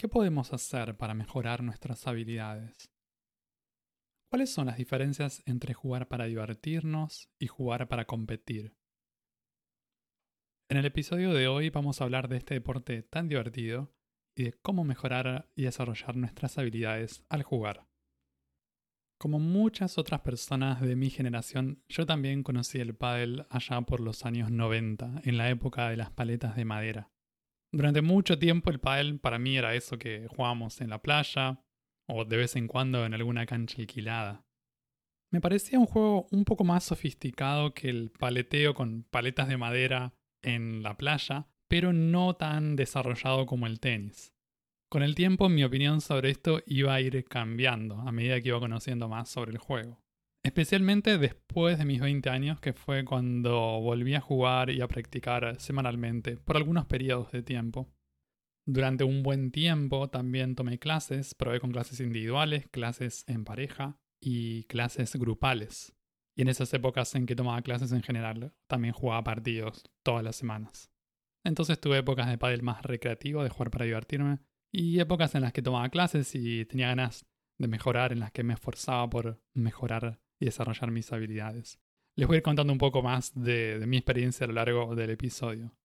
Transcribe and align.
¿Qué 0.00 0.08
podemos 0.08 0.54
hacer 0.54 0.96
para 0.96 1.12
mejorar 1.12 1.62
nuestras 1.62 2.06
habilidades? 2.06 2.90
¿Cuáles 4.30 4.50
son 4.50 4.64
las 4.64 4.78
diferencias 4.78 5.42
entre 5.44 5.74
jugar 5.74 6.08
para 6.08 6.24
divertirnos 6.24 7.28
y 7.38 7.48
jugar 7.48 7.86
para 7.86 8.06
competir? 8.06 8.74
En 10.70 10.78
el 10.78 10.86
episodio 10.86 11.34
de 11.34 11.48
hoy 11.48 11.68
vamos 11.68 12.00
a 12.00 12.04
hablar 12.04 12.28
de 12.28 12.38
este 12.38 12.54
deporte 12.54 13.02
tan 13.02 13.28
divertido 13.28 13.92
y 14.34 14.44
de 14.44 14.52
cómo 14.54 14.84
mejorar 14.84 15.50
y 15.54 15.64
desarrollar 15.64 16.16
nuestras 16.16 16.56
habilidades 16.56 17.22
al 17.28 17.42
jugar. 17.42 17.86
Como 19.18 19.38
muchas 19.38 19.98
otras 19.98 20.22
personas 20.22 20.80
de 20.80 20.96
mi 20.96 21.10
generación, 21.10 21.84
yo 21.90 22.06
también 22.06 22.42
conocí 22.42 22.78
el 22.78 22.96
pádel 22.96 23.44
allá 23.50 23.82
por 23.82 24.00
los 24.00 24.24
años 24.24 24.50
90, 24.50 25.20
en 25.24 25.36
la 25.36 25.50
época 25.50 25.90
de 25.90 25.98
las 25.98 26.10
paletas 26.10 26.56
de 26.56 26.64
madera. 26.64 27.10
Durante 27.72 28.02
mucho 28.02 28.38
tiempo 28.38 28.70
el 28.70 28.80
pádel 28.80 29.20
para 29.20 29.38
mí 29.38 29.56
era 29.56 29.74
eso 29.74 29.98
que 29.98 30.26
jugábamos 30.28 30.80
en 30.80 30.90
la 30.90 31.02
playa 31.02 31.62
o 32.06 32.24
de 32.24 32.36
vez 32.36 32.56
en 32.56 32.66
cuando 32.66 33.06
en 33.06 33.14
alguna 33.14 33.46
cancha 33.46 33.80
alquilada. 33.80 34.44
Me 35.32 35.40
parecía 35.40 35.78
un 35.78 35.86
juego 35.86 36.26
un 36.32 36.44
poco 36.44 36.64
más 36.64 36.82
sofisticado 36.82 37.72
que 37.72 37.88
el 37.88 38.10
paleteo 38.10 38.74
con 38.74 39.04
paletas 39.04 39.48
de 39.48 39.56
madera 39.56 40.12
en 40.42 40.82
la 40.82 40.96
playa, 40.96 41.46
pero 41.68 41.92
no 41.92 42.34
tan 42.34 42.74
desarrollado 42.74 43.46
como 43.46 43.68
el 43.68 43.78
tenis. 43.78 44.32
Con 44.88 45.04
el 45.04 45.14
tiempo 45.14 45.48
mi 45.48 45.62
opinión 45.62 46.00
sobre 46.00 46.30
esto 46.30 46.62
iba 46.66 46.94
a 46.94 47.00
ir 47.00 47.24
cambiando 47.26 48.00
a 48.00 48.10
medida 48.10 48.40
que 48.40 48.48
iba 48.48 48.58
conociendo 48.58 49.08
más 49.08 49.28
sobre 49.28 49.52
el 49.52 49.58
juego. 49.58 50.02
Especialmente 50.42 51.18
después 51.18 51.78
de 51.78 51.84
mis 51.84 52.00
20 52.00 52.30
años, 52.30 52.60
que 52.60 52.72
fue 52.72 53.04
cuando 53.04 53.80
volví 53.80 54.14
a 54.14 54.22
jugar 54.22 54.70
y 54.70 54.80
a 54.80 54.88
practicar 54.88 55.60
semanalmente 55.60 56.38
por 56.38 56.56
algunos 56.56 56.86
periodos 56.86 57.30
de 57.30 57.42
tiempo. 57.42 57.92
Durante 58.66 59.04
un 59.04 59.22
buen 59.22 59.50
tiempo 59.50 60.08
también 60.08 60.54
tomé 60.54 60.78
clases, 60.78 61.34
probé 61.34 61.60
con 61.60 61.72
clases 61.72 62.00
individuales, 62.00 62.68
clases 62.68 63.24
en 63.26 63.44
pareja 63.44 63.98
y 64.18 64.64
clases 64.64 65.14
grupales. 65.16 65.94
Y 66.36 66.42
en 66.42 66.48
esas 66.48 66.72
épocas 66.72 67.14
en 67.14 67.26
que 67.26 67.36
tomaba 67.36 67.60
clases 67.60 67.92
en 67.92 68.02
general, 68.02 68.54
también 68.66 68.94
jugaba 68.94 69.24
partidos 69.24 69.84
todas 70.02 70.24
las 70.24 70.36
semanas. 70.36 70.90
Entonces 71.44 71.78
tuve 71.80 71.98
épocas 71.98 72.28
de 72.28 72.38
pádel 72.38 72.62
más 72.62 72.82
recreativo, 72.82 73.42
de 73.42 73.50
jugar 73.50 73.70
para 73.70 73.84
divertirme, 73.84 74.38
y 74.72 75.00
épocas 75.00 75.34
en 75.34 75.42
las 75.42 75.52
que 75.52 75.62
tomaba 75.62 75.88
clases 75.90 76.34
y 76.34 76.64
tenía 76.64 76.88
ganas 76.88 77.26
de 77.58 77.68
mejorar, 77.68 78.12
en 78.12 78.20
las 78.20 78.32
que 78.32 78.42
me 78.42 78.54
esforzaba 78.54 79.10
por 79.10 79.42
mejorar 79.52 80.20
y 80.40 80.46
desarrollar 80.46 80.90
mis 80.90 81.12
habilidades. 81.12 81.78
Les 82.16 82.26
voy 82.26 82.36
a 82.36 82.38
ir 82.38 82.42
contando 82.42 82.72
un 82.72 82.78
poco 82.78 83.02
más 83.02 83.32
de, 83.34 83.82
mi 83.86 83.98
experiencia 83.98 84.44
a 84.44 84.48
lo 84.48 84.54
largo 84.54 84.96
del 84.96 85.10
episodio. 85.10 85.76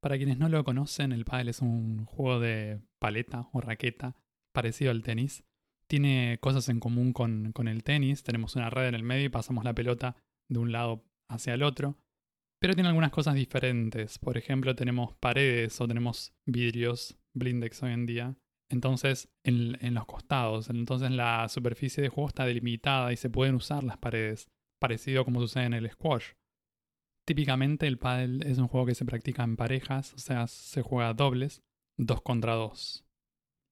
Para 0.00 0.16
quienes 0.16 0.38
no 0.38 0.48
lo 0.48 0.62
conocen, 0.64 1.12
el 1.12 1.24
pádel 1.24 1.48
es 1.48 1.60
un 1.60 2.04
juego 2.04 2.38
de 2.38 2.80
paleta 2.98 3.48
o 3.52 3.60
raqueta 3.60 4.16
parecido 4.52 4.90
al 4.90 5.02
tenis. 5.02 5.44
Tiene 5.86 6.38
cosas 6.40 6.68
en 6.68 6.80
común 6.80 7.12
con, 7.12 7.52
con 7.52 7.68
el 7.68 7.82
tenis. 7.82 8.22
Tenemos 8.22 8.56
una 8.56 8.70
red 8.70 8.88
en 8.88 8.94
el 8.94 9.02
medio 9.02 9.26
y 9.26 9.30
pasamos 9.30 9.64
la 9.64 9.74
pelota 9.74 10.16
de 10.48 10.58
un 10.58 10.72
lado 10.72 11.04
hacia 11.28 11.54
el 11.54 11.62
otro. 11.62 11.98
Pero 12.60 12.74
tiene 12.74 12.88
algunas 12.88 13.10
cosas 13.10 13.34
diferentes. 13.34 14.18
Por 14.18 14.38
ejemplo, 14.38 14.74
tenemos 14.74 15.14
paredes 15.14 15.80
o 15.80 15.88
tenemos 15.88 16.32
vidrios, 16.46 17.18
blindex 17.34 17.82
hoy 17.82 17.92
en 17.92 18.06
día, 18.06 18.36
entonces 18.72 19.28
en, 19.44 19.94
los 19.94 20.06
costados. 20.06 20.70
Entonces 20.70 21.10
la 21.10 21.48
superficie 21.48 22.02
de 22.02 22.08
juego 22.08 22.28
está 22.28 22.44
delimitada 22.44 23.12
y 23.12 23.16
se 23.16 23.30
pueden 23.30 23.54
usar 23.54 23.84
las 23.84 23.98
paredes, 23.98 24.48
parecido 24.80 25.24
como 25.24 25.40
sucede 25.40 25.64
en 25.64 25.74
el 25.74 25.90
squash. 25.90 26.32
Típicamente 27.26 27.86
el 27.86 27.98
paddle 27.98 28.50
es 28.50 28.58
un 28.58 28.66
juego 28.66 28.86
que 28.86 28.96
se 28.96 29.04
practica 29.04 29.44
en 29.44 29.56
parejas, 29.56 30.12
o 30.14 30.18
sea, 30.18 30.48
se 30.48 30.82
juega 30.82 31.14
dobles, 31.14 31.62
dos 31.96 32.22
contra 32.22 32.54
dos. 32.54 33.04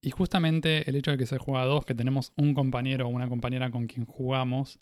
Y 0.03 0.11
justamente 0.11 0.89
el 0.89 0.97
hecho 0.97 1.11
de 1.11 1.19
que 1.19 1.27
se 1.27 1.39
juega 1.39 1.65
dos, 1.65 1.85
que 1.85 1.95
tenemos 1.95 2.33
un 2.37 2.55
compañero 2.55 3.07
o 3.07 3.11
una 3.11 3.29
compañera 3.29 3.71
con 3.71 3.87
quien 3.87 4.07
jugamos 4.07 4.79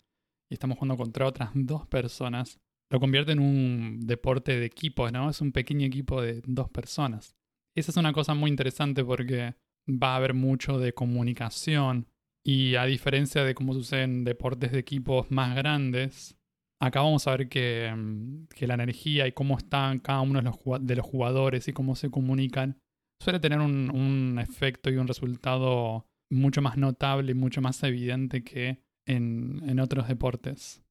y 0.49 0.53
estamos 0.53 0.77
jugando 0.77 0.97
contra 0.97 1.25
otras 1.25 1.49
dos 1.53 1.87
personas, 1.87 2.59
lo 2.91 2.99
convierte 2.99 3.31
en 3.31 3.39
un 3.39 3.99
deporte 4.01 4.59
de 4.59 4.65
equipo, 4.65 5.09
¿no? 5.11 5.29
Es 5.29 5.41
un 5.41 5.51
pequeño 5.51 5.85
equipo 5.85 6.21
de 6.21 6.41
dos 6.45 6.69
personas. 6.69 7.35
Esa 7.75 7.91
es 7.91 7.97
una 7.97 8.13
cosa 8.13 8.33
muy 8.33 8.49
interesante 8.49 9.03
porque 9.03 9.55
va 9.89 10.13
a 10.13 10.15
haber 10.17 10.33
mucho 10.33 10.79
de 10.79 10.93
comunicación 10.93 12.07
y 12.45 12.75
a 12.75 12.85
diferencia 12.85 13.43
de 13.43 13.55
cómo 13.55 13.73
sucede 13.73 14.03
en 14.03 14.23
deportes 14.23 14.71
de 14.71 14.79
equipos 14.79 15.29
más 15.31 15.55
grandes, 15.55 16.37
acá 16.81 17.01
vamos 17.01 17.27
a 17.27 17.31
ver 17.35 17.49
que, 17.49 17.93
mm, 17.95 18.47
la 18.65 18.73
energía 18.73 19.27
y 19.27 19.31
cómo 19.33 19.57
están 19.57 19.99
cada 19.99 20.21
uno 20.21 20.41
de 20.41 20.95
los 20.95 21.05
jugadores 21.05 21.67
y 21.67 21.73
cómo 21.73 21.95
se 21.95 22.09
comunican 22.09 22.79
suele 23.21 23.39
tener 23.39 23.59
un, 23.59 24.39
efecto 24.39 24.89
y 24.89 24.95
un 24.95 25.07
resultado 25.07 26.05
mucho 26.31 26.61
más 26.61 26.77
notable 26.77 27.31
y 27.31 27.35
mucho 27.35 27.61
más 27.61 27.83
evidente 27.83 28.43
que 28.43 28.81
en, 29.05 29.61
en 29.67 29.79
otros 29.79 30.07
deportes. 30.07 30.81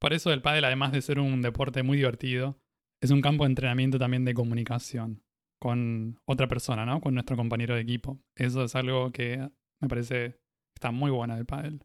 Por 0.00 0.12
eso 0.12 0.32
el 0.32 0.42
pádel, 0.42 0.64
además 0.64 0.92
de 0.92 1.02
ser 1.02 1.18
un 1.18 1.42
deporte 1.42 1.82
muy 1.82 1.96
divertido, 1.96 2.58
es 3.02 3.10
un 3.10 3.20
campo 3.20 3.44
de 3.44 3.48
entrenamiento 3.48 3.98
también 3.98 4.24
de 4.24 4.34
comunicación 4.34 5.22
con 5.60 6.20
otra 6.26 6.48
persona, 6.48 6.84
¿no? 6.84 7.00
Con 7.00 7.14
nuestro 7.14 7.36
compañero 7.36 7.74
de 7.74 7.80
equipo. 7.80 8.20
Eso 8.36 8.64
es 8.64 8.74
algo 8.74 9.10
que 9.12 9.48
me 9.80 9.88
parece 9.88 10.38
está 10.74 10.90
muy 10.90 11.10
buena 11.10 11.36
del 11.36 11.46
pádel. 11.46 11.84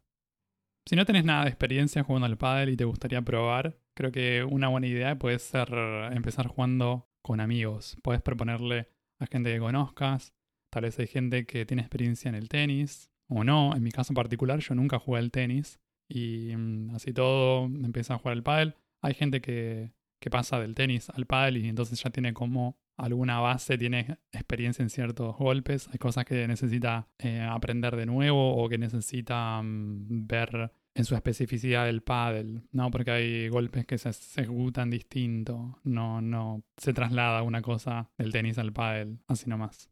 Si 0.86 0.96
no 0.96 1.06
tenés 1.06 1.24
nada 1.24 1.44
de 1.44 1.50
experiencia 1.50 2.02
jugando 2.02 2.26
al 2.26 2.36
pádel 2.38 2.70
y 2.70 2.76
te 2.76 2.84
gustaría 2.84 3.22
probar, 3.22 3.78
creo 3.94 4.10
que 4.10 4.44
una 4.44 4.68
buena 4.68 4.86
idea 4.86 5.18
puede 5.18 5.38
ser 5.38 5.68
empezar 6.12 6.48
jugando 6.48 7.08
con 7.22 7.40
amigos. 7.40 7.96
Puedes 8.02 8.22
proponerle 8.22 8.88
a 9.18 9.26
gente 9.26 9.52
que 9.52 9.60
conozcas. 9.60 10.34
Tal 10.72 10.82
vez 10.82 10.98
hay 10.98 11.06
gente 11.06 11.46
que 11.46 11.66
tiene 11.66 11.82
experiencia 11.82 12.28
en 12.28 12.34
el 12.34 12.48
tenis 12.48 13.10
o 13.28 13.44
no. 13.44 13.74
En 13.76 13.82
mi 13.82 13.90
caso 13.90 14.14
particular, 14.14 14.58
yo 14.60 14.74
nunca 14.74 14.98
jugué 14.98 15.18
al 15.18 15.30
tenis 15.30 15.80
y 16.08 16.54
mm, 16.56 16.94
así 16.94 17.12
todo 17.12 17.66
empieza 17.66 18.14
a 18.14 18.18
jugar 18.18 18.36
al 18.36 18.42
pádel. 18.42 18.74
Hay 19.02 19.14
gente 19.14 19.40
que, 19.40 19.92
que 20.20 20.30
pasa 20.30 20.58
del 20.60 20.74
tenis 20.74 21.10
al 21.10 21.26
pádel 21.26 21.58
y 21.58 21.68
entonces 21.68 22.02
ya 22.02 22.10
tiene 22.10 22.32
como 22.32 22.78
alguna 23.00 23.40
base, 23.40 23.78
tiene 23.78 24.18
experiencia 24.32 24.82
en 24.82 24.90
ciertos 24.90 25.36
golpes, 25.36 25.88
hay 25.92 25.98
cosas 25.98 26.24
que 26.24 26.46
necesita 26.46 27.08
eh, 27.18 27.40
aprender 27.40 27.96
de 27.96 28.06
nuevo 28.06 28.56
o 28.56 28.68
que 28.68 28.78
necesita 28.78 29.60
mm, 29.62 30.26
ver 30.26 30.72
en 30.94 31.04
su 31.04 31.14
especificidad 31.14 31.86
del 31.86 32.02
pádel, 32.02 32.62
¿no? 32.72 32.90
Porque 32.90 33.10
hay 33.10 33.48
golpes 33.48 33.86
que 33.86 33.98
se, 33.98 34.10
ejecutan 34.10 34.90
distinto, 34.90 35.78
no, 35.84 36.20
no 36.20 36.64
se 36.76 36.92
traslada 36.92 37.42
una 37.42 37.62
cosa 37.62 38.10
del 38.18 38.32
tenis 38.32 38.58
al 38.58 38.72
pádel, 38.72 39.20
así 39.28 39.48
nomás. 39.48 39.90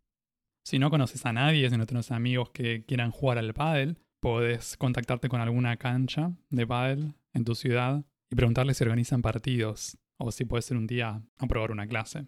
Si 0.64 0.78
no 0.78 0.90
conoces 0.90 1.25
a 1.25 1.32
nadie, 1.32 1.70
si 1.70 1.76
no 1.76 1.86
tienes 1.86 2.10
amigos 2.10 2.50
que 2.50 2.84
quieran 2.84 3.10
jugar 3.10 3.38
al 3.38 3.54
pádel, 3.54 3.98
puedes 4.20 4.76
contactarte 4.76 5.28
con 5.28 5.40
alguna 5.40 5.76
cancha 5.76 6.32
de 6.50 6.66
pádel 6.66 7.14
en 7.32 7.44
tu 7.44 7.54
ciudad 7.54 8.04
y 8.30 8.36
preguntarle 8.36 8.75
si 8.75 8.84
organizan 8.84 9.22
partidos 9.22 9.96
o 10.19 10.32
si 10.32 10.44
puede 10.44 10.62
ser 10.62 10.76
un 10.76 10.86
día 10.86 11.22
a 11.38 11.46
probar 11.46 11.70
una 11.70 11.86
clase. 11.86 12.26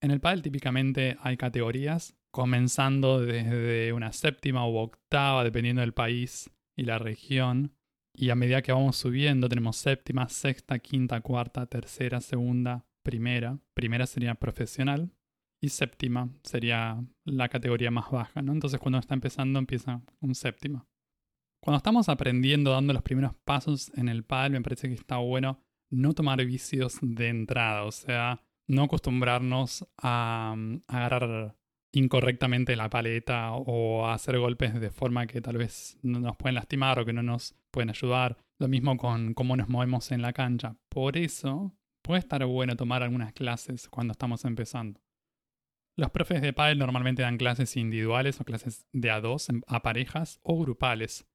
En 0.00 0.10
el 0.10 0.20
pádel 0.20 0.42
típicamente 0.42 1.16
hay 1.20 1.36
categorías, 1.36 2.16
comenzando 2.30 3.20
desde 3.20 3.92
una 3.92 4.12
séptima 4.12 4.68
u 4.68 4.76
octava, 4.76 5.42
dependiendo 5.42 5.80
del 5.80 5.94
país 5.94 6.50
y 6.76 6.84
la 6.84 6.98
región. 6.98 7.72
Y 8.14 8.30
a 8.30 8.34
medida 8.34 8.62
que 8.62 8.72
vamos 8.72 8.96
subiendo, 8.96 9.48
tenemos 9.48 9.76
séptima, 9.76 10.28
sexta, 10.28 10.78
quinta, 10.78 11.20
cuarta, 11.20 11.66
tercera, 11.66 12.20
segunda, 12.20 12.86
primera. 13.02 13.58
Primera 13.74 14.06
sería 14.06 14.34
profesional 14.34 15.10
y 15.60 15.70
séptima 15.70 16.30
sería 16.42 17.02
la 17.24 17.48
categoría 17.48 17.90
más 17.90 18.10
baja, 18.10 18.42
¿no? 18.42 18.52
Entonces 18.52 18.78
cuando 18.80 18.98
está 18.98 19.14
empezando 19.14 19.58
empieza 19.58 20.02
un 20.20 20.34
séptima. 20.34 20.86
Cuando 21.62 21.78
estamos 21.78 22.08
aprendiendo, 22.08 22.70
dando 22.70 22.92
los 22.92 23.02
primeros 23.02 23.34
pasos 23.44 23.90
en 23.96 24.08
el 24.08 24.24
pádel, 24.24 24.52
me 24.52 24.60
parece 24.60 24.88
que 24.88 24.94
está 24.94 25.16
bueno 25.16 25.60
no 25.90 26.12
tomar 26.12 26.44
vicios 26.44 26.98
de 27.00 27.28
entrada, 27.28 27.84
o 27.84 27.92
sea, 27.92 28.42
no 28.66 28.84
acostumbrarnos 28.84 29.86
a, 29.98 30.54
mm, 30.56 30.82
agarrar 30.88 31.56
incorrectamente 31.92 32.76
la 32.76 32.90
paleta 32.90 33.52
o 33.52 34.06
a 34.06 34.14
hacer 34.14 34.38
golpes 34.38 34.78
de 34.78 34.90
forma 34.90 35.26
que 35.26 35.40
tal 35.40 35.56
vez 35.56 35.98
no 36.02 36.20
nos 36.20 36.36
pueden 36.36 36.56
lastimar 36.56 36.98
o 36.98 37.04
que 37.04 37.12
no 37.12 37.22
nos 37.22 37.54
pueden 37.70 37.90
ayudar. 37.90 38.36
Lo 38.58 38.68
mismo 38.68 38.96
con 38.96 39.34
cómo 39.34 39.56
nos 39.56 39.68
movemos 39.68 40.12
en 40.12 40.22
la 40.22 40.32
cancha. 40.32 40.76
Por 40.90 41.16
eso 41.16 41.74
puede 42.02 42.20
estar 42.20 42.44
bueno 42.44 42.76
tomar 42.76 43.02
algunas 43.02 43.32
clases 43.32 43.88
cuando 43.88 44.12
estamos 44.12 44.44
empezando. 44.44 45.00
Los 45.98 46.10
profes 46.10 46.42
de 46.42 46.52
pádel 46.52 46.78
normalmente 46.78 47.22
dan 47.22 47.38
clases 47.38 47.76
individuales 47.76 48.40
o 48.40 48.44
clases 48.44 48.86
de 48.92 49.10
a 49.10 49.20
dos, 49.20 49.48
a 49.66 49.82
parejas 49.82 50.38
o 50.42 50.58
grupales. 50.58 51.26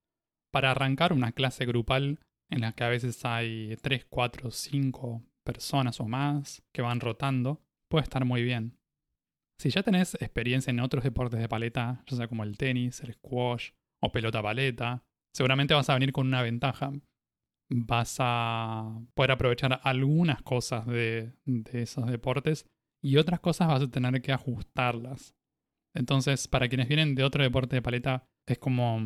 Para 0.52 0.72
arrancar 0.72 1.14
una 1.14 1.32
clase 1.32 1.66
grupal 1.66 2.20
en 2.52 2.62
la 2.62 2.74
que 2.74 2.84
a 2.84 2.90
veces 2.90 3.26
hay 3.26 3.76
3, 3.82 4.06
4, 4.10 4.52
5 4.52 5.24
personas 5.44 6.00
o 6.00 6.08
más 6.08 6.64
que 6.74 6.82
van 6.82 7.00
rotando, 7.00 7.62
puede 7.90 8.04
estar 8.04 8.26
muy 8.26 8.44
bien. 8.44 8.78
Si 9.60 9.70
ya 9.70 9.84
tenés 9.84 10.16
experiencia 10.16 10.72
en 10.72 10.80
otros 10.80 11.04
deportes 11.04 11.40
de 11.40 11.48
paleta, 11.48 12.04
ya 12.08 12.18
sea 12.18 12.28
como 12.28 12.44
el 12.44 12.58
tenis, 12.58 13.02
el 13.02 13.14
squash 13.14 13.72
o 14.02 14.12
pelota 14.12 14.42
paleta, 14.42 15.04
seguramente 15.36 15.74
vas 15.74 15.90
a 15.90 15.94
venir 15.94 16.12
con 16.12 16.28
una 16.28 16.42
ventaja. 16.42 16.92
Vas 17.70 18.18
a 18.20 19.00
poder 19.14 19.32
aprovechar 19.32 19.80
algunas 19.84 20.42
cosas 20.42 20.86
de, 20.88 21.34
de 21.46 21.84
esos 21.84 22.08
deportes 22.08 22.66
y 23.04 23.18
otras 23.18 23.40
cosas 23.40 23.68
vas 23.68 23.82
a 23.82 23.92
tener 23.92 24.22
que 24.22 24.34
ajustarlas. 24.34 25.36
Entonces, 25.96 26.48
para 26.48 26.68
quienes 26.68 26.88
vienen 26.88 27.16
de 27.16 27.24
otro 27.24 27.44
deporte 27.44 27.76
de 27.76 27.82
paleta, 27.82 28.26
es 28.48 28.58
como 28.58 29.00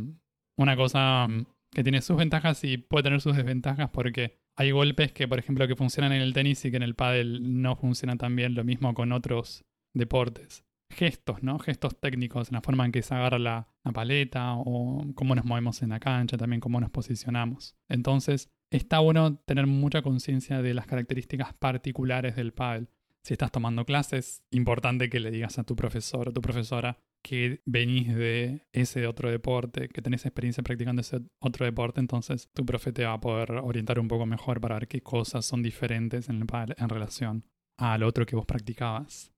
una 0.58 0.76
cosa 0.76 1.28
que 1.72 1.84
tiene 1.84 2.02
sus 2.02 2.18
ventajas 2.18 2.64
y 2.64 2.78
puede 2.78 3.04
tener 3.04 3.22
sus 3.22 3.36
desventajas 3.36 3.90
porque 3.90 4.40
hay 4.56 4.72
golpes 4.72 5.12
que, 5.12 5.28
por 5.28 5.40
ejemplo, 5.40 5.68
que 5.68 5.76
funcionan 5.76 6.14
en 6.14 6.22
el 6.22 6.34
tenis 6.34 6.64
y 6.66 6.72
que 6.72 6.78
en 6.78 6.84
el 6.84 6.96
pádel 6.96 7.62
no 7.62 7.76
funcionan 7.76 8.18
tan 8.18 8.36
bien, 8.36 8.56
lo 8.56 8.64
mismo 8.64 8.94
con 8.94 9.12
otros 9.12 9.66
deportes. 9.94 10.64
Gestos, 10.90 11.44
¿no? 11.44 11.60
Gestos 11.60 12.00
técnicos, 12.00 12.50
en 12.50 12.56
la 12.56 12.62
forma 12.62 12.86
en 12.86 12.92
que 12.92 13.02
se 13.02 13.14
agarra 13.14 13.40
la, 13.40 13.68
paleta 13.94 14.54
o 14.56 15.06
cómo 15.14 15.36
nos 15.36 15.46
movemos 15.46 15.82
en 15.82 15.90
la 15.90 16.00
cancha, 16.00 16.38
también 16.38 16.60
cómo 16.60 16.80
nos 16.80 16.90
posicionamos. 16.90 17.76
Entonces, 17.90 18.50
está 18.72 19.00
bueno 19.00 19.38
tener 19.46 19.68
mucha 19.68 20.02
conciencia 20.02 20.62
de 20.62 20.74
las 20.74 20.88
características 20.88 21.54
particulares 21.54 22.36
del 22.36 22.54
pádel. 22.54 22.90
Si 23.24 23.34
estás 23.34 23.52
tomando 23.52 23.86
clases, 23.86 24.44
importante 24.52 25.10
que 25.10 25.20
le 25.20 25.32
digas 25.32 25.60
a 25.60 25.64
tu 25.64 25.76
profesor 25.76 26.30
o 26.30 26.34
tu 26.34 26.42
profesora 26.42 27.00
que 27.26 27.60
venís 27.66 28.16
de 28.16 28.68
ese 28.72 29.08
otro 29.08 29.32
deporte, 29.32 29.90
que 29.90 30.04
tenés 30.04 30.28
experiencia 30.28 30.62
practicando 30.62 31.02
ese 31.02 31.22
otro 31.42 31.66
deporte, 31.66 32.00
entonces 32.00 32.52
tu 32.54 32.64
profe 32.68 32.94
te 32.94 33.04
va 33.04 33.14
a 33.14 33.20
poder 33.20 33.50
orientar 33.64 34.00
un 34.00 34.08
poco 34.08 34.28
mejor 34.28 34.62
para 34.62 34.76
ver 34.76 34.88
qué 34.88 35.02
cosas 35.02 35.44
son 35.44 35.64
diferentes 35.64 36.30
en, 36.30 36.36
el 36.36 36.48
en 36.78 36.90
relación 36.90 37.44
al 37.80 38.04
otro 38.04 38.28
que 38.28 38.36
vos 38.36 38.46
practicabas. 38.46 39.34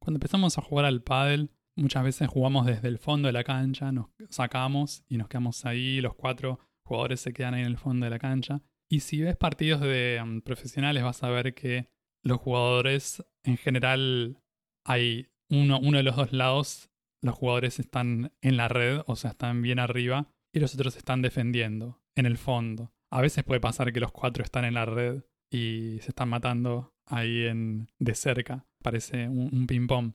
Cuando 0.00 0.18
empezamos 0.18 0.58
a 0.58 0.62
jugar 0.62 0.84
al 0.84 1.02
pádel, 1.02 1.50
muchas 1.76 2.04
veces 2.04 2.28
jugamos 2.28 2.66
desde 2.66 2.86
el 2.86 2.98
fondo 2.98 3.26
de 3.26 3.32
la 3.32 3.42
cancha, 3.42 3.90
nos 3.90 4.10
sacamos 4.30 5.02
y 5.08 5.16
nos 5.16 5.26
quedamos 5.26 5.66
ahí, 5.66 6.00
los 6.00 6.14
cuatro 6.14 6.60
jugadores 6.86 7.18
se 7.18 7.32
quedan 7.32 7.54
ahí 7.54 7.62
en 7.62 7.66
el 7.66 7.78
fondo 7.78 8.04
de 8.04 8.10
la 8.10 8.20
cancha. 8.20 8.62
Y 8.88 9.00
si 9.00 9.22
ves 9.22 9.36
partidos 9.36 9.80
de 9.80 10.20
um, 10.22 10.40
profesionales 10.40 11.02
vas 11.02 11.24
a 11.24 11.30
ver 11.30 11.52
que 11.52 11.88
los 12.22 12.38
jugadores 12.38 13.24
en 13.42 13.56
general 13.56 14.40
hay 14.86 15.26
uno, 15.50 15.80
uno 15.80 15.96
de 15.98 16.04
los 16.04 16.14
dos 16.14 16.32
lados 16.32 16.88
los 17.22 17.34
jugadores 17.34 17.78
están 17.78 18.32
en 18.40 18.56
la 18.56 18.68
red, 18.68 19.02
o 19.06 19.16
sea, 19.16 19.30
están 19.30 19.62
bien 19.62 19.78
arriba, 19.78 20.28
y 20.52 20.60
los 20.60 20.74
otros 20.74 20.96
están 20.96 21.22
defendiendo, 21.22 22.00
en 22.14 22.26
el 22.26 22.38
fondo. 22.38 22.92
A 23.10 23.20
veces 23.20 23.44
puede 23.44 23.60
pasar 23.60 23.92
que 23.92 24.00
los 24.00 24.12
cuatro 24.12 24.44
están 24.44 24.64
en 24.64 24.74
la 24.74 24.84
red 24.84 25.24
y 25.50 25.98
se 26.00 26.10
están 26.10 26.28
matando 26.28 26.94
ahí 27.06 27.46
en, 27.46 27.88
de 27.98 28.14
cerca. 28.14 28.66
Parece 28.82 29.28
un, 29.28 29.66
ping-pong. 29.66 30.12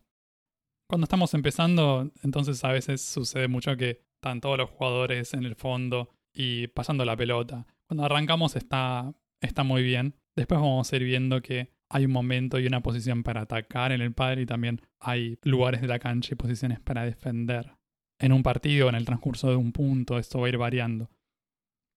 Cuando 0.87 1.05
estamos 1.05 1.33
empezando, 1.33 2.11
entonces 2.21 2.63
a 2.63 2.71
veces 2.71 3.01
sucede 3.01 3.47
mucho 3.47 3.75
que 3.77 4.01
están 4.15 4.41
todos 4.41 4.57
los 4.57 4.69
jugadores 4.69 5.33
en 5.33 5.43
el 5.43 5.55
fondo 5.55 6.09
y 6.33 6.67
pasando 6.67 7.03
la 7.03 7.17
pelota. 7.17 7.65
Cuando 7.87 8.05
arrancamos 8.05 8.55
está, 8.55 9.13
está 9.41 9.63
muy 9.63 9.83
bien. 9.83 10.15
Después 10.35 10.59
vamos 10.59 10.91
a 10.91 10.95
ir 10.95 11.03
viendo 11.03 11.41
que 11.41 11.72
hay 11.89 12.05
un 12.05 12.11
momento 12.11 12.59
y 12.59 12.67
una 12.67 12.81
posición 12.81 13.23
para 13.23 13.41
atacar 13.41 13.91
en 13.91 14.01
el 14.01 14.13
padre 14.13 14.43
y 14.43 14.45
también 14.45 14.81
hay 14.99 15.37
lugares 15.43 15.81
de 15.81 15.87
la 15.87 15.99
cancha 15.99 16.33
y 16.33 16.37
posiciones 16.37 16.79
para 16.79 17.03
defender. 17.03 17.75
En 18.19 18.31
un 18.31 18.43
partido, 18.43 18.89
en 18.89 18.95
el 18.95 19.05
transcurso 19.05 19.49
de 19.49 19.55
un 19.55 19.71
punto, 19.71 20.17
esto 20.17 20.39
va 20.39 20.47
a 20.47 20.49
ir 20.49 20.57
variando. 20.57 21.09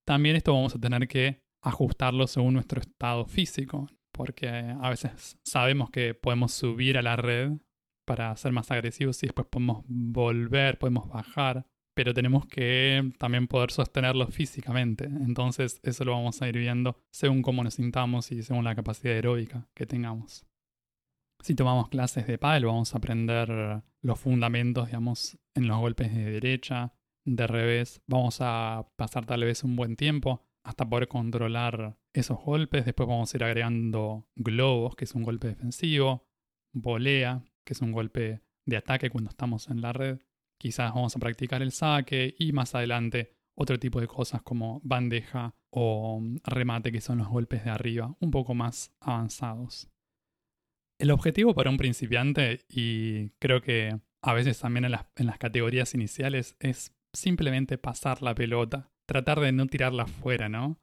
También 0.06 0.36
esto 0.36 0.54
vamos 0.54 0.74
a 0.74 0.80
tener 0.80 1.08
que 1.08 1.42
ajustarlo 1.62 2.26
según 2.26 2.54
nuestro 2.54 2.80
estado 2.80 3.26
físico, 3.26 3.88
porque 4.12 4.48
a 4.48 4.90
veces 4.90 5.38
sabemos 5.44 5.90
que 5.90 6.14
podemos 6.14 6.52
subir 6.52 6.98
a 6.98 7.02
la 7.02 7.16
red 7.16 7.52
para 8.06 8.34
ser 8.36 8.52
más 8.52 8.70
agresivos 8.70 9.22
y 9.22 9.26
después 9.26 9.48
podemos 9.48 9.84
volver, 9.88 10.78
podemos 10.78 11.08
bajar 11.08 11.66
pero 11.96 12.12
tenemos 12.12 12.44
que 12.44 13.10
también 13.16 13.48
poder 13.48 13.70
sostenerlo 13.70 14.26
físicamente. 14.26 15.04
Entonces 15.04 15.80
eso 15.82 16.04
lo 16.04 16.12
vamos 16.12 16.42
a 16.42 16.48
ir 16.48 16.58
viendo 16.58 17.00
según 17.10 17.40
cómo 17.40 17.64
nos 17.64 17.74
sintamos 17.74 18.30
y 18.32 18.42
según 18.42 18.64
la 18.64 18.74
capacidad 18.74 19.14
aeróbica 19.14 19.66
que 19.72 19.86
tengamos. 19.86 20.44
Si 21.42 21.54
tomamos 21.54 21.88
clases 21.88 22.26
de 22.26 22.36
pádel 22.36 22.66
vamos 22.66 22.94
a 22.94 22.98
aprender 22.98 23.82
los 24.02 24.20
fundamentos, 24.20 24.86
digamos, 24.88 25.38
en 25.54 25.68
los 25.68 25.78
golpes 25.78 26.14
de 26.14 26.32
derecha, 26.32 26.92
de 27.24 27.46
revés. 27.46 28.02
Vamos 28.06 28.38
a 28.40 28.86
pasar 28.96 29.24
tal 29.24 29.44
vez 29.44 29.64
un 29.64 29.74
buen 29.74 29.96
tiempo 29.96 30.42
hasta 30.64 30.86
poder 30.86 31.08
controlar 31.08 31.96
esos 32.12 32.38
golpes. 32.38 32.84
Después 32.84 33.08
vamos 33.08 33.32
a 33.32 33.38
ir 33.38 33.44
agregando 33.44 34.28
globos, 34.34 34.96
que 34.96 35.06
es 35.06 35.14
un 35.14 35.22
golpe 35.22 35.48
defensivo, 35.48 36.28
volea, 36.74 37.42
que 37.64 37.72
es 37.72 37.80
un 37.80 37.92
golpe 37.92 38.42
de 38.66 38.76
ataque 38.76 39.08
cuando 39.08 39.30
estamos 39.30 39.70
en 39.70 39.80
la 39.80 39.94
red. 39.94 40.18
Quizás 40.58 40.94
vamos 40.94 41.14
a 41.16 41.18
practicar 41.18 41.62
el 41.62 41.72
saque 41.72 42.34
y 42.38 42.52
más 42.52 42.74
adelante 42.74 43.36
otro 43.56 43.78
tipo 43.78 44.00
de 44.00 44.06
cosas 44.06 44.42
como 44.42 44.80
bandeja 44.84 45.54
o 45.70 46.22
remate, 46.44 46.92
que 46.92 47.00
son 47.00 47.18
los 47.18 47.28
golpes 47.28 47.64
de 47.64 47.70
arriba, 47.70 48.14
un 48.20 48.30
poco 48.30 48.54
más 48.54 48.94
avanzados. 49.00 49.88
El 50.98 51.10
objetivo 51.10 51.54
para 51.54 51.70
un 51.70 51.76
principiante, 51.76 52.64
y 52.68 53.30
creo 53.38 53.60
que 53.60 54.00
a 54.22 54.32
veces 54.32 54.58
también 54.58 54.86
en 54.86 54.92
las, 54.92 55.06
en 55.16 55.26
las 55.26 55.38
categorías 55.38 55.94
iniciales, 55.94 56.56
es 56.60 56.94
simplemente 57.12 57.78
pasar 57.78 58.22
la 58.22 58.34
pelota, 58.34 58.90
tratar 59.06 59.40
de 59.40 59.52
no 59.52 59.66
tirarla 59.66 60.06
fuera, 60.06 60.48
¿no? 60.48 60.78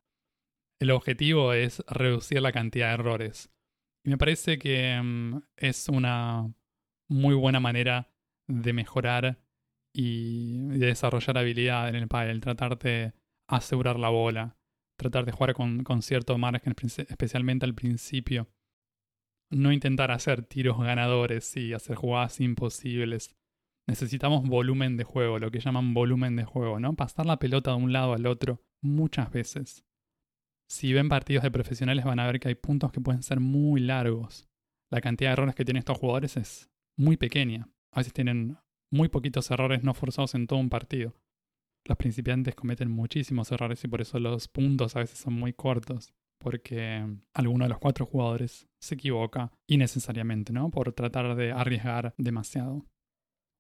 El 0.79 0.91
objetivo 0.91 1.53
es 1.53 1.83
reducir 1.87 2.41
la 2.41 2.51
cantidad 2.51 2.89
de 2.89 2.93
errores. 2.95 3.49
Y 4.05 4.09
me 4.09 4.17
parece 4.17 4.59
que 4.59 4.99
mm, 5.01 5.37
es 5.57 5.87
una 5.89 6.53
muy 7.07 7.35
buena 7.35 7.59
manera 7.59 8.11
de 8.47 8.73
mejorar 8.73 9.39
y 9.93 10.57
de 10.69 10.87
desarrollar 10.87 11.37
habilidad 11.37 11.87
en 11.87 11.95
el 11.95 12.07
pádel, 12.07 12.41
tratar 12.41 12.77
de 12.79 13.13
asegurar 13.47 13.99
la 13.99 14.09
bola, 14.09 14.57
tratar 14.97 15.25
de 15.25 15.31
jugar 15.31 15.53
con, 15.53 15.83
con 15.83 16.01
cierto 16.01 16.37
margen, 16.37 16.75
especialmente 17.07 17.65
al 17.65 17.75
principio. 17.75 18.49
No 19.51 19.71
intentar 19.71 20.11
hacer 20.11 20.43
tiros 20.43 20.79
ganadores 20.79 21.55
y 21.55 21.73
hacer 21.73 21.95
jugadas 21.95 22.41
imposibles. 22.41 23.35
Necesitamos 23.87 24.47
volumen 24.47 24.97
de 24.97 25.03
juego, 25.03 25.37
lo 25.37 25.51
que 25.51 25.59
llaman 25.59 25.93
volumen 25.93 26.35
de 26.35 26.45
juego, 26.45 26.79
¿no? 26.79 26.95
Pasar 26.95 27.25
la 27.25 27.37
pelota 27.37 27.71
de 27.71 27.77
un 27.77 27.93
lado 27.93 28.13
al 28.13 28.25
otro 28.25 28.63
muchas 28.81 29.29
veces. 29.31 29.85
Si 30.67 30.93
ven 30.93 31.09
partidos 31.09 31.43
de 31.43 31.51
profesionales 31.51 32.05
van 32.05 32.19
a 32.19 32.25
ver 32.25 32.39
que 32.39 32.47
hay 32.47 32.55
puntos 32.55 32.91
que 32.91 33.01
pueden 33.01 33.21
ser 33.21 33.39
muy 33.39 33.81
largos. 33.81 34.47
La 34.89 35.01
cantidad 35.01 35.29
de 35.29 35.33
errores 35.33 35.55
que 35.55 35.65
tienen 35.65 35.79
estos 35.79 35.99
jugadores 35.99 36.37
es 36.37 36.71
muy 36.97 37.17
pequeña. 37.17 37.69
A 37.91 37.99
veces 37.99 38.13
tienen 38.13 38.57
muy 38.93 39.09
poquitos 39.09 39.49
errores 39.49 39.83
no 39.83 39.95
forzados 39.95 40.35
en 40.35 40.45
todo 40.45 40.59
un 40.59 40.69
partido. 40.69 41.15
Los 41.85 41.97
principiantes 41.97 42.53
cometen 42.53 42.91
muchísimos 42.91 43.51
errores 43.51 43.83
y 43.83 43.87
por 43.87 44.01
eso 44.01 44.19
los 44.19 44.47
puntos 44.47 44.95
a 44.95 44.99
veces 44.99 45.17
son 45.17 45.33
muy 45.33 45.51
cortos, 45.51 46.13
porque 46.37 47.03
alguno 47.33 47.65
de 47.65 47.69
los 47.69 47.79
cuatro 47.79 48.05
jugadores 48.05 48.67
se 48.79 48.93
equivoca 48.93 49.51
innecesariamente, 49.67 50.53
¿no? 50.53 50.69
Por 50.69 50.93
tratar 50.93 51.35
de 51.35 51.51
arriesgar 51.51 52.13
demasiado. 52.17 52.85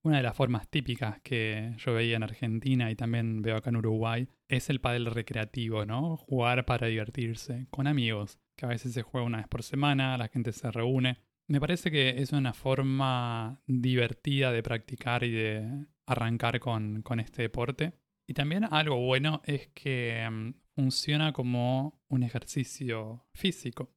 Una 0.03 0.17
de 0.17 0.23
las 0.23 0.35
formas 0.35 0.69
típicas 0.69 1.19
que 1.21 1.73
yo 1.77 1.93
veía 1.93 2.17
en 2.17 2.23
Argentina 2.23 2.91
y 2.91 2.95
también 2.95 3.41
veo 3.41 3.57
acá 3.57 3.71
en 3.71 3.77
Uruguay 3.77 4.29
es 4.49 4.69
el 4.69 4.81
pádel 4.81 5.07
recreativo, 5.07 5.85
¿no? 5.85 6.15
Jugar 6.17 6.65
para 6.65 6.87
divertirse, 6.87 7.65
con 7.71 7.87
amigos, 7.87 8.37
que 8.55 8.67
a 8.67 8.69
veces 8.69 8.93
se 8.93 9.01
juega 9.01 9.25
una 9.25 9.37
vez 9.39 9.47
por 9.47 9.63
semana, 9.63 10.15
la 10.17 10.27
gente 10.27 10.51
se 10.51 10.69
reúne 10.69 11.17
me 11.47 11.59
parece 11.59 11.91
que 11.91 12.21
es 12.21 12.31
una 12.31 12.53
forma 12.53 13.61
divertida 13.67 14.51
de 14.51 14.63
practicar 14.63 15.23
y 15.23 15.31
de 15.31 15.87
arrancar 16.05 16.59
con, 16.59 17.03
este 17.19 17.43
deporte. 17.43 17.93
Y 18.27 18.33
también 18.33 18.63
algo 18.63 18.97
bueno 18.97 19.41
es 19.45 19.67
que 19.69 20.27
mm, 20.29 20.53
funciona 20.75 21.33
como 21.33 22.01
un 22.07 22.23
ejercicio 22.23 23.25
físico. 23.33 23.93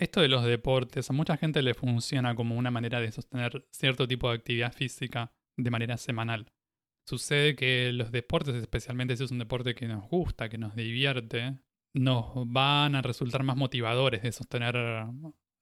Esto 0.00 0.20
de 0.20 0.28
los 0.28 0.44
deportes 0.44 1.10
a 1.10 1.12
mucha 1.12 1.36
gente 1.36 1.62
le 1.62 1.74
funciona 1.74 2.34
como 2.34 2.56
una 2.56 2.70
manera 2.70 3.00
de 3.00 3.10
sostener 3.10 3.66
cierto 3.70 4.06
tipo 4.06 4.28
de 4.28 4.36
actividad 4.36 4.72
física 4.72 5.32
de 5.56 5.70
manera 5.70 5.96
semanal. 5.96 6.52
Sucede 7.06 7.56
que 7.56 7.92
los 7.92 8.12
deportes, 8.12 8.54
especialmente 8.54 9.16
si 9.16 9.24
es 9.24 9.30
un 9.30 9.38
deporte 9.38 9.74
que 9.74 9.88
nos 9.88 10.08
gusta, 10.08 10.48
que 10.48 10.58
nos 10.58 10.76
divierte, 10.76 11.58
nos 11.94 12.32
van 12.46 12.94
a 12.94 13.02
resultar 13.02 13.42
más 13.42 13.56
motivadores 13.56 14.22
de 14.22 14.30
sostener 14.30 14.76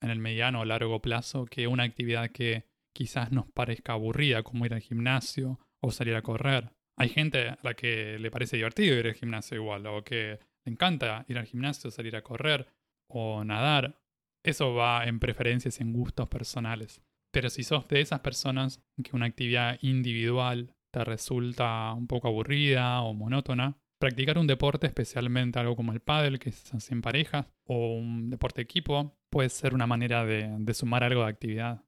en 0.00 0.10
el 0.10 0.18
mediano 0.18 0.60
o 0.60 0.64
largo 0.64 1.00
plazo 1.00 1.46
que 1.46 1.66
una 1.66 1.84
actividad 1.84 2.30
que 2.30 2.64
quizás 2.94 3.32
nos 3.32 3.46
parezca 3.50 3.92
aburrida, 3.92 4.42
como 4.42 4.64
ir 4.66 4.74
al 4.74 4.80
gimnasio 4.80 5.60
o 5.82 5.90
salir 5.90 6.14
a 6.14 6.22
correr. 6.22 6.72
Hay 6.98 7.10
gente 7.10 7.50
a 7.50 7.58
la 7.62 7.74
que 7.74 8.18
le 8.18 8.30
parece 8.30 8.56
divertido 8.56 8.98
ir 8.98 9.06
al 9.06 9.14
gimnasio 9.14 9.56
igual, 9.56 9.86
o 9.86 10.02
que 10.02 10.38
le 10.64 10.72
encanta 10.72 11.24
ir 11.28 11.38
al 11.38 11.46
gimnasio, 11.46 11.90
salir 11.90 12.16
a 12.16 12.22
correr 12.22 12.66
o 13.08 13.44
nadar. 13.44 14.00
Eso 14.42 14.74
va 14.74 15.04
en 15.06 15.18
preferencias 15.20 15.80
en 15.80 15.92
gustos 15.92 16.28
personales. 16.28 17.02
Pero 17.32 17.50
si 17.50 17.64
sos 17.64 17.86
de 17.88 18.00
esas 18.00 18.20
personas 18.20 18.82
que 19.04 19.14
una 19.14 19.26
actividad 19.26 19.78
individual 19.82 20.74
te 20.90 21.04
resulta 21.04 21.92
un 21.92 22.06
poco 22.06 22.28
aburrida 22.28 23.02
o 23.02 23.12
monótona, 23.12 23.76
practicar 24.00 24.38
un 24.38 24.46
deporte, 24.46 24.86
especialmente 24.86 25.58
algo 25.58 25.76
como 25.76 25.92
el 25.92 26.00
pádel, 26.00 26.38
que 26.38 26.50
es 26.50 26.74
así 26.74 26.94
en 26.94 27.02
pareja, 27.02 27.48
o 27.66 27.94
un 27.94 28.30
deporte 28.30 28.60
de 28.60 28.64
equipo, 28.64 29.15
puede 29.30 29.48
ser 29.48 29.74
una 29.74 29.86
manera 29.86 30.24
de, 30.24 30.74
sumar 30.74 31.04
algo 31.04 31.22
de 31.22 31.28
actividad. 31.28 31.84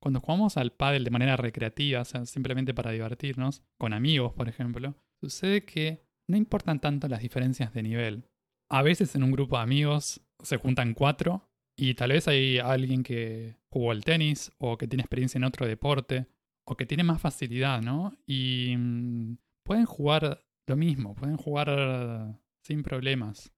Cuando 0.00 0.20
jugamos 0.20 0.56
al 0.56 0.72
pádel 0.72 1.04
de 1.04 1.10
manera 1.10 1.36
recreativa, 1.36 2.02
o 2.02 2.04
sea, 2.04 2.24
simplemente 2.24 2.74
para 2.74 2.92
divertirnos, 2.92 3.62
con 3.78 3.92
amigos, 3.92 4.32
por 4.32 4.48
ejemplo, 4.48 4.94
sucede 5.20 5.64
que 5.64 6.04
no 6.28 6.36
importan 6.36 6.80
tanto 6.80 7.08
las 7.08 7.20
diferencias 7.20 7.72
de 7.72 7.82
nivel. 7.82 8.28
A 8.70 8.82
veces 8.82 9.14
en 9.14 9.24
un 9.24 9.32
grupo 9.32 9.56
de 9.56 9.62
amigos 9.62 10.20
se 10.42 10.56
juntan 10.58 10.94
cuatro 10.94 11.50
y 11.76 11.94
tal 11.94 12.10
vez 12.10 12.28
hay 12.28 12.58
alguien 12.58 13.02
que 13.02 13.56
jugó 13.70 13.90
al 13.90 14.04
tenis 14.04 14.52
o 14.58 14.78
que 14.78 14.86
tiene 14.86 15.02
experiencia 15.02 15.38
en 15.38 15.44
otro 15.44 15.66
deporte 15.66 16.26
o 16.64 16.76
que 16.76 16.86
tiene 16.86 17.02
más 17.02 17.20
facilidad, 17.20 17.82
¿no? 17.82 18.16
Y 18.26 18.74
mm, 18.76 19.38
pueden 19.64 19.86
jugar 19.86 20.44
lo 20.66 20.76
mismo, 20.76 21.14
pueden 21.14 21.36
jugar 21.36 22.38
sin 22.62 22.82
problemas. 22.82 23.52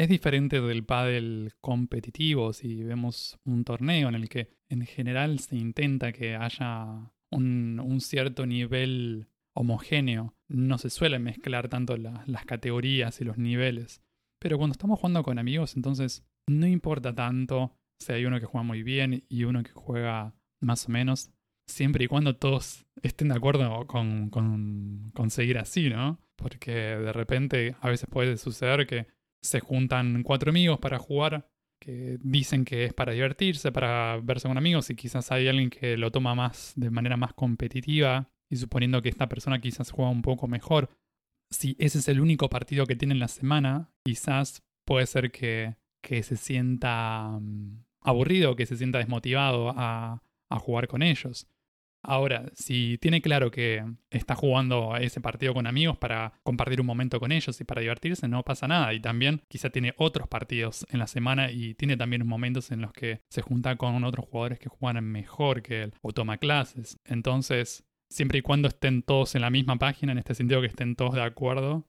Es 0.00 0.08
diferente 0.08 0.62
del 0.62 0.82
pádel 0.82 1.52
competitivo 1.60 2.54
si 2.54 2.82
vemos 2.82 3.38
un 3.44 3.64
torneo 3.64 4.08
en 4.08 4.14
el 4.14 4.30
que 4.30 4.48
en 4.70 4.86
general 4.86 5.40
se 5.40 5.56
intenta 5.56 6.10
que 6.10 6.36
haya 6.36 7.12
un, 7.30 8.00
cierto 8.00 8.46
nivel 8.46 9.28
homogéneo. 9.52 10.34
No 10.48 10.78
se 10.78 10.88
suelen 10.88 11.24
mezclar 11.24 11.68
tanto 11.68 11.98
las 11.98 12.46
categorías 12.46 13.20
y 13.20 13.24
los 13.24 13.36
niveles. 13.36 14.00
Pero 14.38 14.56
cuando 14.56 14.72
estamos 14.72 14.98
jugando 14.98 15.22
con 15.22 15.38
amigos, 15.38 15.76
entonces 15.76 16.24
no 16.48 16.66
importa 16.66 17.14
tanto 17.14 17.76
si 17.98 18.14
hay 18.14 18.24
uno 18.24 18.40
que 18.40 18.46
juega 18.46 18.64
muy 18.64 18.82
bien 18.82 19.26
y 19.28 19.44
uno 19.44 19.62
que 19.62 19.72
juega 19.72 20.34
más 20.62 20.88
o 20.88 20.92
menos, 20.92 21.30
siempre 21.66 22.06
y 22.06 22.08
cuando 22.08 22.36
todos 22.36 22.86
estén 23.02 23.28
de 23.28 23.34
acuerdo 23.34 23.86
con, 23.86 24.30
con, 24.30 25.10
con 25.12 25.28
seguir 25.28 25.58
así, 25.58 25.90
¿no? 25.90 26.18
Porque 26.36 26.72
de 26.72 27.12
repente 27.12 27.76
a 27.82 27.90
veces 27.90 28.08
puede 28.08 28.38
suceder 28.38 28.86
que 28.86 29.19
se 29.42 29.60
juntan 29.60 30.22
cuatro 30.22 30.50
amigos 30.50 30.78
para 30.78 30.98
jugar, 30.98 31.48
que 31.80 32.18
dicen 32.20 32.64
que 32.64 32.84
es 32.84 32.92
para 32.92 33.12
divertirse, 33.12 33.72
para 33.72 34.18
verse 34.22 34.48
con 34.48 34.58
amigos, 34.58 34.90
y 34.90 34.96
quizás 34.96 35.32
hay 35.32 35.48
alguien 35.48 35.70
que 35.70 35.96
lo 35.96 36.10
toma 36.10 36.34
más 36.34 36.72
de 36.76 36.90
manera 36.90 37.16
más 37.16 37.32
competitiva, 37.32 38.30
y 38.50 38.56
suponiendo 38.56 39.00
que 39.00 39.08
esta 39.08 39.28
persona 39.28 39.60
quizás 39.60 39.90
juega 39.90 40.10
un 40.10 40.22
poco 40.22 40.46
mejor, 40.46 40.90
si 41.50 41.76
ese 41.78 41.98
es 41.98 42.08
el 42.08 42.20
único 42.20 42.48
partido 42.48 42.86
que 42.86 42.96
tiene 42.96 43.14
en 43.14 43.20
la 43.20 43.28
semana, 43.28 43.90
quizás 44.04 44.62
puede 44.84 45.06
ser 45.06 45.30
que, 45.30 45.76
que 46.02 46.22
se 46.22 46.36
sienta 46.36 47.38
mm, 47.40 47.84
aburrido, 48.02 48.56
que 48.56 48.66
se 48.66 48.76
sienta 48.76 48.98
desmotivado 48.98 49.70
a, 49.70 50.22
a 50.50 50.58
jugar 50.58 50.88
con 50.88 51.02
ellos. 51.02 51.48
Ahora, 52.02 52.50
si 52.54 52.98
tiene 52.98 53.20
claro 53.20 53.50
que 53.50 53.84
está 54.10 54.34
jugando 54.34 54.96
ese 54.96 55.20
partido 55.20 55.52
con 55.52 55.66
amigos 55.66 55.98
para 55.98 56.32
compartir 56.42 56.80
un 56.80 56.86
momento 56.86 57.20
con 57.20 57.30
ellos 57.30 57.60
y 57.60 57.64
para 57.64 57.82
divertirse, 57.82 58.26
no 58.26 58.42
pasa 58.42 58.66
nada. 58.66 58.94
Y 58.94 59.00
también 59.00 59.42
quizá 59.48 59.70
tiene 59.70 59.94
otros 59.98 60.26
partidos 60.26 60.86
en 60.90 60.98
la 60.98 61.06
semana 61.06 61.50
y 61.50 61.74
tiene 61.74 61.96
también 61.96 62.26
momentos 62.26 62.70
en 62.70 62.80
los 62.80 62.92
que 62.92 63.20
se 63.28 63.42
junta 63.42 63.76
con 63.76 64.02
otros 64.04 64.26
jugadores 64.26 64.58
que 64.58 64.70
juegan 64.70 65.04
mejor 65.04 65.62
que 65.62 65.82
él 65.82 65.94
o 66.00 66.12
toma 66.12 66.38
clases. 66.38 66.98
Entonces, 67.04 67.84
siempre 68.08 68.38
y 68.38 68.42
cuando 68.42 68.68
estén 68.68 69.02
todos 69.02 69.34
en 69.34 69.42
la 69.42 69.50
misma 69.50 69.76
página, 69.76 70.12
en 70.12 70.18
este 70.18 70.34
sentido 70.34 70.62
que 70.62 70.68
estén 70.68 70.96
todos 70.96 71.14
de 71.14 71.22
acuerdo, 71.22 71.86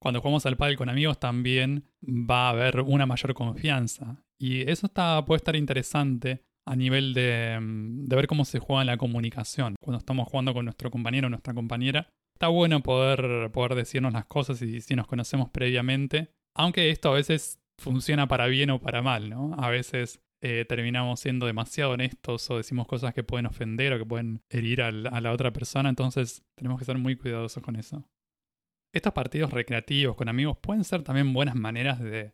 cuando 0.00 0.20
jugamos 0.20 0.44
al 0.46 0.56
pádel 0.56 0.76
con 0.76 0.88
amigos 0.88 1.20
también 1.20 1.84
va 2.02 2.46
a 2.46 2.50
haber 2.50 2.80
una 2.80 3.06
mayor 3.06 3.34
confianza. 3.34 4.24
Y 4.38 4.62
eso 4.68 4.86
está, 4.86 5.24
puede 5.24 5.36
estar 5.36 5.54
interesante 5.54 6.49
a 6.70 6.76
nivel 6.76 7.10
mm, 7.10 8.04
de, 8.04 8.16
ver 8.16 8.28
cómo 8.28 8.44
se 8.44 8.60
juega 8.60 8.84
la 8.84 8.96
comunicación. 8.96 9.74
Cuando 9.80 9.98
estamos 9.98 10.28
jugando 10.28 10.54
con 10.54 10.64
nuestro 10.64 10.88
compañero 10.88 11.26
o 11.26 11.30
nuestra 11.30 11.52
compañera, 11.52 12.08
está 12.32 12.46
bueno 12.46 12.80
poder, 12.80 13.50
poder 13.50 13.74
decirnos 13.74 14.12
las 14.12 14.26
cosas 14.26 14.62
y 14.62 14.80
si 14.80 14.94
nos 14.94 15.08
conocemos 15.08 15.50
previamente, 15.50 16.30
aunque 16.54 16.90
esto 16.90 17.10
a 17.10 17.14
veces 17.14 17.58
funciona 17.76 18.28
para 18.28 18.46
bien 18.46 18.70
o 18.70 18.80
para 18.80 19.02
mal, 19.02 19.28
¿no? 19.28 19.56
A 19.58 19.68
veces 19.68 20.20
eh, 20.42 20.64
terminamos 20.68 21.18
siendo 21.18 21.46
demasiado 21.46 21.90
honestos 21.90 22.48
o 22.50 22.58
decimos 22.58 22.86
cosas 22.86 23.14
que 23.14 23.24
pueden 23.24 23.46
ofender 23.46 23.92
o 23.92 23.98
que 23.98 24.06
pueden 24.06 24.40
herir 24.48 24.82
a 24.82 24.92
la 24.92 25.32
otra 25.32 25.52
persona, 25.52 25.88
entonces 25.88 26.44
tenemos 26.54 26.78
que 26.78 26.84
ser 26.84 26.98
muy 26.98 27.16
cuidadosos 27.16 27.64
con 27.64 27.74
eso. 27.74 28.06
Estos 28.92 29.12
partidos 29.12 29.52
recreativos 29.52 30.16
con 30.16 30.28
amigos 30.28 30.58
pueden 30.60 30.82
ser 30.82 31.04
también 31.04 31.32
buenas 31.32 31.54
maneras 31.54 32.00
de, 32.00 32.32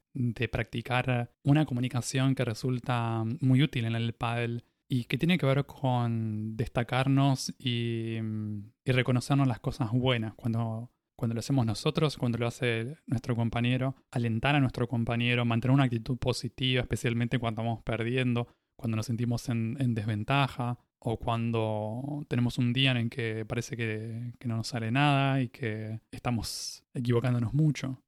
practicar 0.50 1.30
una 1.42 1.66
comunicación 1.66 2.34
que 2.34 2.46
resulta 2.46 3.24
muy 3.40 3.62
útil 3.62 3.84
en 3.84 3.94
el 3.94 4.14
pádel 4.14 4.64
y 4.88 5.04
que 5.04 5.18
tiene 5.18 5.36
que 5.36 5.44
ver 5.44 5.66
con 5.66 6.56
destacarnos 6.56 7.54
y, 7.58 8.18
reconocernos 8.86 9.46
las 9.46 9.60
cosas 9.60 9.90
buenas 9.92 10.32
cuando, 10.34 10.90
cuando 11.14 11.34
lo 11.34 11.40
hacemos 11.40 11.66
nosotros, 11.66 12.16
cuando 12.16 12.38
lo 12.38 12.46
hace 12.46 12.96
nuestro 13.06 13.36
compañero, 13.36 13.94
alentar 14.10 14.54
a 14.54 14.60
nuestro 14.60 14.88
compañero, 14.88 15.44
mantener 15.44 15.74
una 15.74 15.84
actitud 15.84 16.16
positiva, 16.16 16.80
especialmente 16.80 17.38
cuando 17.38 17.62
vamos 17.62 17.82
perdiendo, 17.82 18.48
cuando 18.76 18.96
nos 18.96 19.04
sentimos 19.04 19.46
en 19.50 19.94
desventaja, 19.94 20.78
o 20.98 21.18
cuando 21.18 22.24
tenemos 22.28 22.58
un 22.58 22.72
día 22.72 22.92
en 22.92 23.10
que 23.10 23.44
parece 23.46 23.76
que, 23.76 24.32
no 24.44 24.56
nos 24.56 24.68
sale 24.68 24.90
nada 24.90 25.40
y 25.40 25.48
que 25.48 26.00
estamos 26.10 26.84
equivocándonos 26.94 27.54
mucho. 27.54 28.02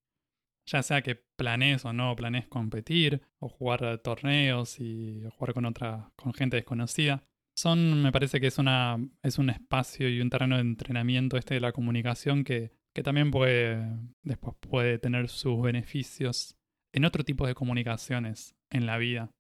Ya 0.67 0.83
sea 0.83 1.01
que 1.03 1.15
planees 1.15 1.85
o 1.85 1.93
no 1.93 2.15
planees 2.15 2.47
competir, 2.47 3.23
o 3.39 3.49
jugar 3.49 3.99
torneos 3.99 4.81
y 4.81 5.23
jugar 5.37 5.55
con 5.55 5.65
otra, 5.65 6.11
con 6.17 6.35
gente 6.35 6.57
desconocida. 6.57 7.23
Son, 7.57 8.03
me 8.03 8.13
parece 8.13 8.41
que 8.41 8.49
es 8.49 8.59
una. 8.59 8.99
es 9.23 9.39
un 9.39 9.51
espacio 9.51 10.09
y 10.09 10.21
un 10.21 10.31
terreno 10.31 10.57
de 10.57 10.63
entrenamiento 10.63 11.37
este 11.37 11.55
de 11.55 11.61
la 11.61 11.73
comunicación 11.73 12.45
que, 12.45 12.73
que 12.95 13.03
también 13.03 13.31
puede. 13.31 13.83
después 14.23 14.57
puede 14.61 14.99
tener 14.99 15.29
sus 15.29 15.61
beneficios 15.63 16.57
en 16.93 17.05
otro 17.05 17.25
tipo 17.25 17.47
de 17.47 17.55
comunicaciones 17.55 18.55
en 18.71 18.87
la 18.87 18.99
vida 18.99 19.31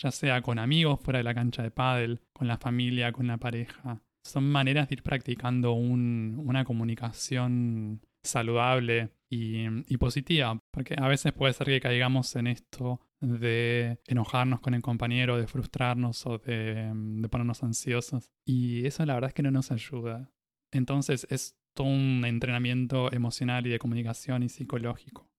ya 0.00 0.10
sea 0.10 0.42
con 0.42 0.58
amigos 0.58 1.00
fuera 1.00 1.18
de 1.18 1.24
la 1.24 1.34
cancha 1.34 1.62
de 1.62 1.70
pádel, 1.70 2.20
con 2.32 2.48
la 2.48 2.58
familia, 2.58 3.12
con 3.12 3.26
la 3.26 3.36
pareja. 3.36 4.02
Son 4.24 4.50
maneras 4.50 4.88
de 4.88 4.94
ir 4.94 5.02
practicando 5.02 5.72
una 5.72 6.64
comunicación 6.64 8.00
saludable 8.22 9.10
y, 9.30 9.96
positiva, 9.96 10.58
porque 10.72 10.94
a 10.98 11.08
veces 11.08 11.32
puede 11.32 11.52
ser 11.52 11.68
que 11.68 11.80
caigamos 11.80 12.34
en 12.36 12.46
esto 12.46 13.00
de 13.20 13.98
enojarnos 14.06 14.60
con 14.60 14.74
el 14.74 14.82
compañero, 14.82 15.38
de 15.38 15.46
frustrarnos 15.46 16.26
o 16.26 16.38
de, 16.38 16.92
de 16.94 17.28
ponernos 17.28 17.62
ansiosos. 17.62 18.30
Y 18.44 18.86
eso 18.86 19.04
la 19.06 19.14
verdad 19.14 19.28
es 19.28 19.34
que 19.34 19.42
no 19.42 19.50
nos 19.50 19.70
ayuda. 19.70 20.30
Entonces 20.72 21.26
es 21.30 21.56
todo 21.74 21.86
un 21.86 22.24
entrenamiento 22.26 23.12
emocional 23.12 23.66
y 23.66 23.70
de 23.70 23.78
comunicación 23.78 24.42
y 24.42 24.48
psicológico 24.48 25.29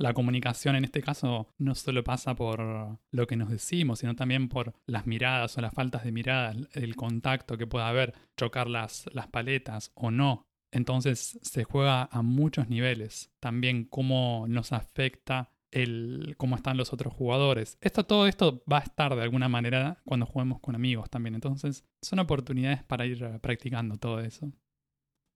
la 0.00 0.14
comunicación 0.14 0.76
en 0.76 0.84
este 0.84 1.02
caso 1.02 1.46
no 1.58 1.74
solo 1.74 2.02
pasa 2.02 2.34
por 2.34 2.98
lo 3.10 3.26
que 3.26 3.36
nos 3.36 3.50
decimos, 3.50 3.98
sino 3.98 4.16
también 4.16 4.48
por 4.48 4.72
las 4.86 5.06
miradas 5.06 5.58
o 5.58 5.60
las 5.60 5.74
faltas 5.74 6.04
de 6.04 6.10
miradas, 6.10 6.56
el 6.72 6.96
contacto 6.96 7.58
que 7.58 7.66
pueda 7.66 7.86
haber, 7.88 8.14
chocar 8.34 8.68
las, 8.68 9.10
las 9.12 9.28
paletas 9.28 9.92
o 9.94 10.10
no. 10.10 10.48
Entonces 10.72 11.38
se 11.42 11.64
juega 11.64 12.08
a 12.10 12.22
muchos 12.22 12.70
niveles. 12.70 13.30
También 13.40 13.84
cómo 13.84 14.46
nos 14.48 14.72
afecta 14.72 15.52
el 15.70 16.34
cómo 16.38 16.56
están 16.56 16.78
los 16.78 16.94
otros 16.94 17.12
jugadores. 17.12 17.76
Esto, 17.82 18.06
todo 18.06 18.26
esto 18.26 18.64
va 18.72 18.78
a 18.78 18.82
estar 18.82 19.14
de 19.14 19.22
alguna 19.22 19.50
manera 19.50 20.00
cuando 20.06 20.24
juguemos 20.24 20.60
con 20.60 20.74
amigos 20.74 21.10
también. 21.10 21.34
Entonces 21.34 21.84
son 22.00 22.20
oportunidades 22.20 22.82
para 22.84 23.04
ir 23.04 23.38
practicando 23.40 23.98
todo 23.98 24.20
eso. 24.20 24.50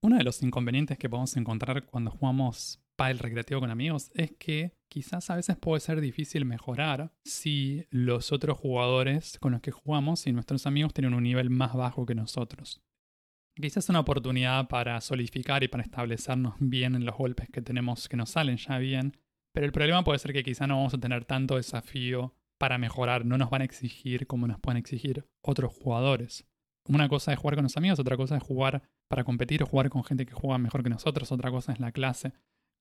Uno 0.01 0.17
de 0.17 0.23
los 0.23 0.41
inconvenientes 0.41 0.97
que 0.97 1.09
podemos 1.09 1.37
encontrar 1.37 1.85
cuando 1.85 2.09
jugamos 2.09 2.81
para 2.95 3.11
el 3.11 3.19
recreativo 3.19 3.59
con 3.59 3.71
amigos 3.71 4.11
es 4.13 4.31
que 4.31 4.73
quizás 4.89 5.29
a 5.29 5.35
veces 5.35 5.57
puede 5.57 5.79
ser 5.79 6.01
difícil 6.01 6.45
mejorar 6.45 7.11
si 7.25 7.85
los 7.89 8.31
otros 8.31 8.57
jugadores 8.57 9.37
con 9.39 9.51
los 9.51 9.61
que 9.61 9.71
jugamos 9.71 10.27
y 10.27 10.33
nuestros 10.33 10.65
amigos 10.65 10.93
tienen 10.93 11.13
un 11.13 11.23
nivel 11.23 11.49
más 11.49 11.73
bajo 11.73 12.05
que 12.05 12.15
nosotros. 12.15 12.81
Quizás 13.55 13.85
es 13.85 13.89
una 13.89 14.01
oportunidad 14.01 14.67
para 14.67 14.99
solidificar 14.99 15.63
y 15.63 15.67
para 15.67 15.83
establecernos 15.83 16.55
bien 16.59 16.95
en 16.95 17.05
los 17.05 17.15
golpes 17.15 17.49
que 17.49 17.61
tenemos 17.61 18.09
que 18.09 18.17
nos 18.17 18.31
salen 18.31 18.57
ya 18.57 18.77
bien, 18.77 19.17
pero 19.53 19.65
el 19.65 19.71
problema 19.71 20.03
puede 20.03 20.19
ser 20.19 20.33
que 20.33 20.43
quizás 20.43 20.67
no 20.67 20.75
vamos 20.75 20.93
a 20.93 20.99
tener 20.99 21.23
tanto 21.23 21.55
desafío 21.55 22.35
para 22.57 22.77
mejorar, 22.77 23.25
no 23.25 23.37
nos 23.37 23.49
van 23.49 23.61
a 23.61 23.65
exigir 23.65 24.27
como 24.27 24.47
nos 24.47 24.59
pueden 24.59 24.77
exigir 24.77 25.25
otros 25.41 25.73
jugadores. 25.73 26.45
Una 26.87 27.09
cosa 27.09 27.33
es 27.33 27.39
jugar 27.39 27.55
con 27.55 27.63
los 27.63 27.77
amigos, 27.77 27.99
otra 27.99 28.17
cosa 28.17 28.37
es 28.37 28.43
jugar 28.43 28.83
para 29.09 29.23
competir 29.23 29.63
o 29.63 29.65
jugar 29.65 29.89
con 29.89 30.03
gente 30.03 30.25
que 30.25 30.33
juega 30.33 30.57
mejor 30.57 30.83
que 30.83 30.89
nosotros, 30.89 31.31
otra 31.31 31.49
cosa 31.49 31.71
es 31.71 31.79
la 31.79 31.91
clase. 31.91 32.33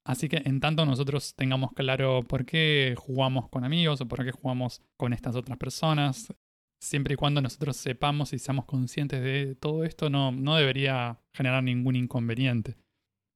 Así 0.07 0.29
que 0.29 0.43
en 0.45 0.61
tanto 0.61 0.85
nosotros 0.85 1.35
tengamos 1.35 1.73
claro 1.73 2.23
por 2.23 2.45
qué 2.45 2.95
jugamos 2.99 3.49
con 3.49 3.65
amigos 3.65 4.01
o 4.01 4.09
por 4.09 4.25
qué 4.25 4.33
jugamos 4.33 4.83
con 4.97 5.13
estas 5.15 5.35
otras 5.35 5.57
personas, 5.57 6.33
siempre 6.79 7.15
y 7.15 7.17
cuando 7.17 7.41
nosotros 7.41 7.77
sepamos 7.77 8.33
y 8.33 8.39
seamos 8.39 8.67
conscientes 8.67 9.23
de 9.23 9.55
todo 9.55 9.85
esto, 9.85 10.11
no, 10.11 10.31
no 10.31 10.57
debería 10.57 11.21
generar 11.33 11.65
ningún 11.65 11.97
inconveniente. 11.97 12.77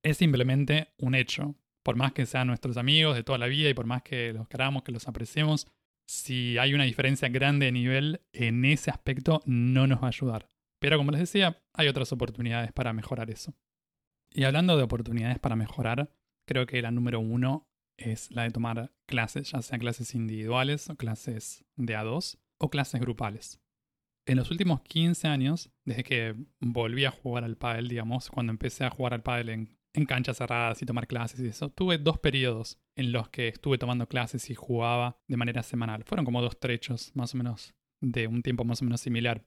Es 0.03 0.19
simplemente 0.19 0.89
un 0.99 1.15
hecho. 1.15 1.55
Por 1.83 1.97
más 1.97 2.13
que 2.13 2.27
sean 2.27 2.49
nuestros 2.49 2.77
amigos 2.77 3.17
de 3.17 3.25
toda 3.25 3.39
la 3.39 3.47
vida 3.47 3.71
y 3.71 3.75
por 3.75 3.87
más 3.87 4.03
que 4.03 4.35
los 4.35 4.47
queramos, 4.49 4.83
que 4.83 4.93
los 4.93 5.09
apreciemos, 5.09 5.67
si 6.07 6.59
hay 6.59 6.75
una 6.75 6.85
diferencia 6.85 7.31
grande 7.31 7.67
de 7.67 7.73
nivel 7.73 8.21
en 8.33 8.65
ese 8.67 8.91
aspecto, 8.91 9.41
no 9.47 9.87
nos 9.87 10.01
va 10.01 10.07
a 10.07 10.09
ayudar. 10.09 10.51
Pero 10.81 10.99
como 10.99 11.13
les 11.13 11.21
decía, 11.21 11.63
hay 11.73 11.89
otras 11.89 12.13
oportunidades 12.13 12.73
para 12.73 12.93
mejorar 12.93 13.31
eso. 13.31 13.55
Y 14.31 14.45
hablando 14.45 14.77
de 14.77 14.83
oportunidades 14.83 15.39
para 15.39 15.57
mejorar, 15.57 16.11
creo 16.49 16.67
que 16.67 16.83
la 16.83 16.91
número 16.91 17.21
uno 17.21 17.69
es 17.99 18.31
la 18.33 18.45
de 18.45 18.51
tomar 18.51 18.93
clases, 19.07 19.53
ya 19.53 19.63
sean 19.63 19.81
clases 19.81 20.15
individuales 20.15 20.89
o 20.89 20.97
clases 20.97 21.65
de 21.77 21.97
A2 21.97 22.39
o 22.59 22.71
clases 22.71 23.01
grupales. 23.01 23.61
En 24.27 24.37
los 24.37 24.51
últimos 24.51 24.81
15 24.83 25.29
años, 25.29 25.71
desde 25.85 26.05
que 26.05 26.35
volví 26.61 27.05
a 27.05 27.11
jugar 27.11 27.45
al 27.45 27.57
pádel, 27.57 27.89
digamos, 27.89 28.31
cuando 28.31 28.51
empecé 28.53 28.85
a 28.85 28.91
jugar 28.91 29.15
al 29.15 29.23
pádel 29.23 29.49
en, 29.51 29.79
en 29.95 30.07
canchas 30.07 30.37
cerradas 30.39 30.83
y 30.83 30.87
tomar 30.87 31.07
clases 31.07 31.41
y 31.41 31.47
eso, 31.47 31.71
tuve 31.71 31.99
dos 31.99 32.19
periodos 32.19 32.79
en 32.97 33.13
los 33.13 33.29
que 33.31 33.49
estuve 33.49 33.79
tomando 33.79 34.07
clases 34.09 34.51
y 34.51 34.55
jugaba 34.55 35.19
de 35.29 35.37
manera 35.37 35.63
semanal. 35.63 36.05
Fueron 36.05 36.25
como 36.25 36.43
dos 36.43 36.59
trechos, 36.61 37.13
más 37.15 37.35
o 37.35 37.39
menos, 37.39 37.75
de 38.03 38.27
un 38.27 38.43
tiempo 38.43 38.65
más 38.65 38.83
o 38.83 38.85
menos 38.85 39.01
similar. 39.01 39.47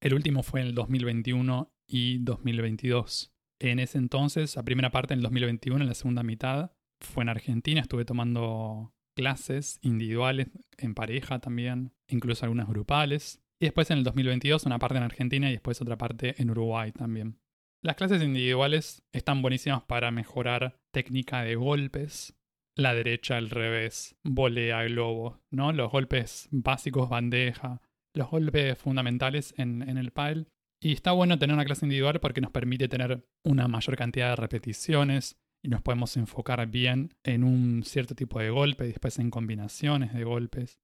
El 0.00 0.14
último 0.14 0.42
fue 0.42 0.60
en 0.60 0.66
el 0.68 0.74
2021 0.74 1.72
y 1.86 2.18
2022. 2.18 3.31
En 3.62 3.78
ese 3.78 3.96
entonces, 3.96 4.56
la 4.56 4.64
primera 4.64 4.90
parte 4.90 5.14
en 5.14 5.20
el 5.20 5.22
2021, 5.22 5.82
en 5.82 5.88
la 5.88 5.94
segunda 5.94 6.24
mitad, 6.24 6.72
fue 7.00 7.22
en 7.22 7.28
Argentina. 7.28 7.80
Estuve 7.80 8.04
tomando 8.04 8.92
clases 9.14 9.78
individuales, 9.82 10.48
en 10.78 10.96
pareja 10.96 11.38
también, 11.38 11.92
incluso 12.08 12.44
algunas 12.44 12.66
grupales. 12.66 13.40
Y 13.60 13.66
después 13.66 13.88
en 13.92 13.98
el 13.98 14.04
2022 14.04 14.66
una 14.66 14.80
parte 14.80 14.98
en 14.98 15.04
Argentina 15.04 15.48
y 15.48 15.52
después 15.52 15.80
otra 15.80 15.96
parte 15.96 16.34
en 16.42 16.50
Uruguay 16.50 16.90
también. 16.90 17.38
Las 17.84 17.94
clases 17.94 18.20
individuales 18.20 19.04
están 19.12 19.42
buenísimas 19.42 19.84
para 19.84 20.10
mejorar 20.10 20.80
técnica 20.90 21.44
de 21.44 21.54
golpes, 21.54 22.34
la 22.74 22.94
derecha, 22.94 23.38
el 23.38 23.48
revés, 23.48 24.16
volea, 24.24 24.82
globo, 24.84 25.40
¿no? 25.52 25.72
Los 25.72 25.92
golpes 25.92 26.48
básicos, 26.50 27.08
bandeja, 27.08 27.80
los 28.12 28.28
golpes 28.28 28.76
fundamentales 28.76 29.54
en, 29.56 29.88
en 29.88 29.98
el 29.98 30.10
pile. 30.10 30.46
Y 30.84 30.92
está 30.92 31.12
bueno 31.12 31.38
tener 31.38 31.54
una 31.54 31.64
clase 31.64 31.86
individual 31.86 32.18
porque 32.18 32.40
nos 32.40 32.50
permite 32.50 32.88
tener 32.88 33.24
una 33.44 33.68
mayor 33.68 33.96
cantidad 33.96 34.30
de 34.30 34.36
repeticiones 34.36 35.38
y 35.62 35.68
nos 35.68 35.80
podemos 35.80 36.16
enfocar 36.16 36.66
bien 36.66 37.14
en 37.22 37.44
un 37.44 37.84
cierto 37.84 38.16
tipo 38.16 38.40
de 38.40 38.50
golpe 38.50 38.86
y 38.86 38.88
después 38.88 39.20
en 39.20 39.30
combinaciones 39.30 40.12
de 40.12 40.24
golpes. 40.24 40.80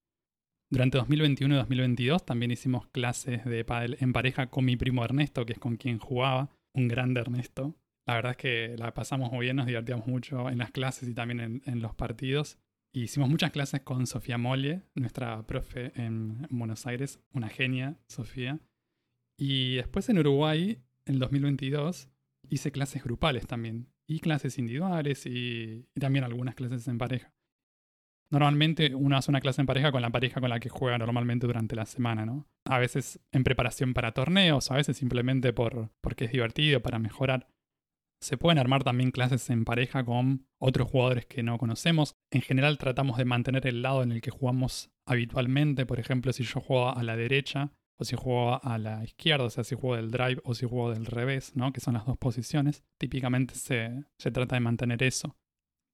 Durante 0.71 0.99
2021 0.99 1.53
y 1.53 1.59
2022 1.59 2.25
también 2.25 2.53
hicimos 2.53 2.87
clases 2.87 3.45
de 3.45 3.65
pádel 3.65 3.97
en 3.99 4.13
pareja 4.13 4.47
con 4.47 4.65
mi 4.65 4.77
primo 4.77 5.05
Ernesto, 5.05 5.45
que 5.45 5.55
es 5.55 5.59
con 5.59 5.77
quien 5.77 5.99
jugaba, 5.99 6.49
un 6.75 6.87
grande 6.87 7.21
Ernesto. 7.21 7.75
La 8.07 8.15
verdad 8.15 8.33
es 8.33 8.37
que 8.37 8.77
la 8.79 8.95
pasamos 8.95 9.33
muy 9.33 9.47
bien, 9.47 9.57
nos 9.57 9.67
divertíamos 9.67 10.07
mucho 10.07 10.49
en 10.49 10.59
las 10.59 10.71
clases 10.71 11.09
y 11.09 11.15
también 11.15 11.61
en, 11.65 11.83
los 11.83 11.97
partidos. 11.97 12.57
Hicimos 12.95 13.29
muchas 13.29 13.51
clases 13.51 13.81
con 13.81 14.07
Sofía 14.07 14.39
Molle, 14.39 14.83
nuestra 14.95 15.45
profe 15.45 15.91
en 15.97 16.47
Buenos 16.51 16.87
Aires, 16.87 17.19
una 17.33 17.49
genia, 17.49 17.97
Sofía. 18.07 18.61
Y 19.39 19.77
después 19.77 20.09
en 20.09 20.19
Uruguay, 20.19 20.83
en 21.07 21.15
el 21.15 21.21
2022, 21.21 22.09
hice 22.51 22.73
clases 22.73 23.05
grupales 23.05 23.47
también, 23.47 23.89
y 24.07 24.21
clases 24.21 24.59
individuales 24.59 25.27
y, 25.27 25.87
y, 25.95 26.01
también 26.01 26.25
algunas 26.25 26.55
clases 26.55 26.89
en 26.89 26.99
pareja. 26.99 27.33
Normalmente 28.31 28.95
uno 28.95 29.17
hace 29.17 29.31
una 29.31 29.41
clase 29.41 29.63
en 29.63 29.67
pareja 29.67 29.93
con 29.93 30.03
la 30.03 30.11
pareja 30.11 30.41
con 30.41 30.51
la 30.51 30.61
que 30.61 30.69
juega 30.69 30.99
normalmente 30.99 31.47
durante 31.47 31.77
la 31.77 31.87
semana, 31.87 32.27
¿no? 32.27 32.47
A 32.67 32.79
veces 32.79 33.21
en 33.33 33.45
preparación 33.45 33.95
para 33.95 34.13
torneos, 34.13 34.71
a 34.71 34.77
veces 34.77 34.99
simplemente 34.99 35.53
por, 35.53 35.91
porque 36.03 36.27
es 36.27 36.33
divertido, 36.33 36.83
para 36.83 36.99
mejorar. 36.99 37.49
Se 38.21 38.37
pueden 38.37 38.59
armar 38.59 38.83
también 38.83 39.13
clases 39.13 39.49
en 39.49 39.65
pareja 39.65 40.05
con 40.05 40.47
otros 40.59 40.91
jugadores 40.91 41.25
que 41.25 41.43
no 41.43 41.57
conocemos. 41.57 42.17
En 42.31 42.43
general 42.43 42.77
tratamos 42.77 43.17
de 43.17 43.25
mantener 43.25 43.67
el 43.67 43.81
lado 43.81 44.03
en 44.03 44.13
el 44.13 44.21
que 44.21 44.33
jugamos 44.33 44.91
habitualmente. 45.07 45.87
Por 45.87 46.01
ejemplo, 46.01 46.33
si 46.33 46.43
yo 46.43 46.61
juego 46.61 46.95
a 46.95 47.03
la 47.03 47.17
derecha 47.17 47.73
o 47.99 48.05
si 48.05 48.17
juego 48.17 48.65
a 48.65 48.79
la 48.79 49.03
izquierda, 49.05 49.45
o 49.45 49.51
sea, 49.51 49.65
si 49.65 49.75
juego 49.75 49.97
del 49.97 50.11
drive 50.11 50.41
o 50.45 50.55
si 50.55 50.67
juego 50.67 50.93
del 50.93 51.07
revés, 51.07 51.57
¿no? 51.57 51.73
Que 51.73 51.81
son 51.81 51.95
las 51.95 52.07
dos 52.07 52.17
posiciones. 52.17 52.85
Típicamente 52.99 53.55
se, 53.55 54.05
se 54.19 54.31
trata 54.31 54.57
de 54.57 54.61
mantener 54.61 55.03
eso. 55.03 55.37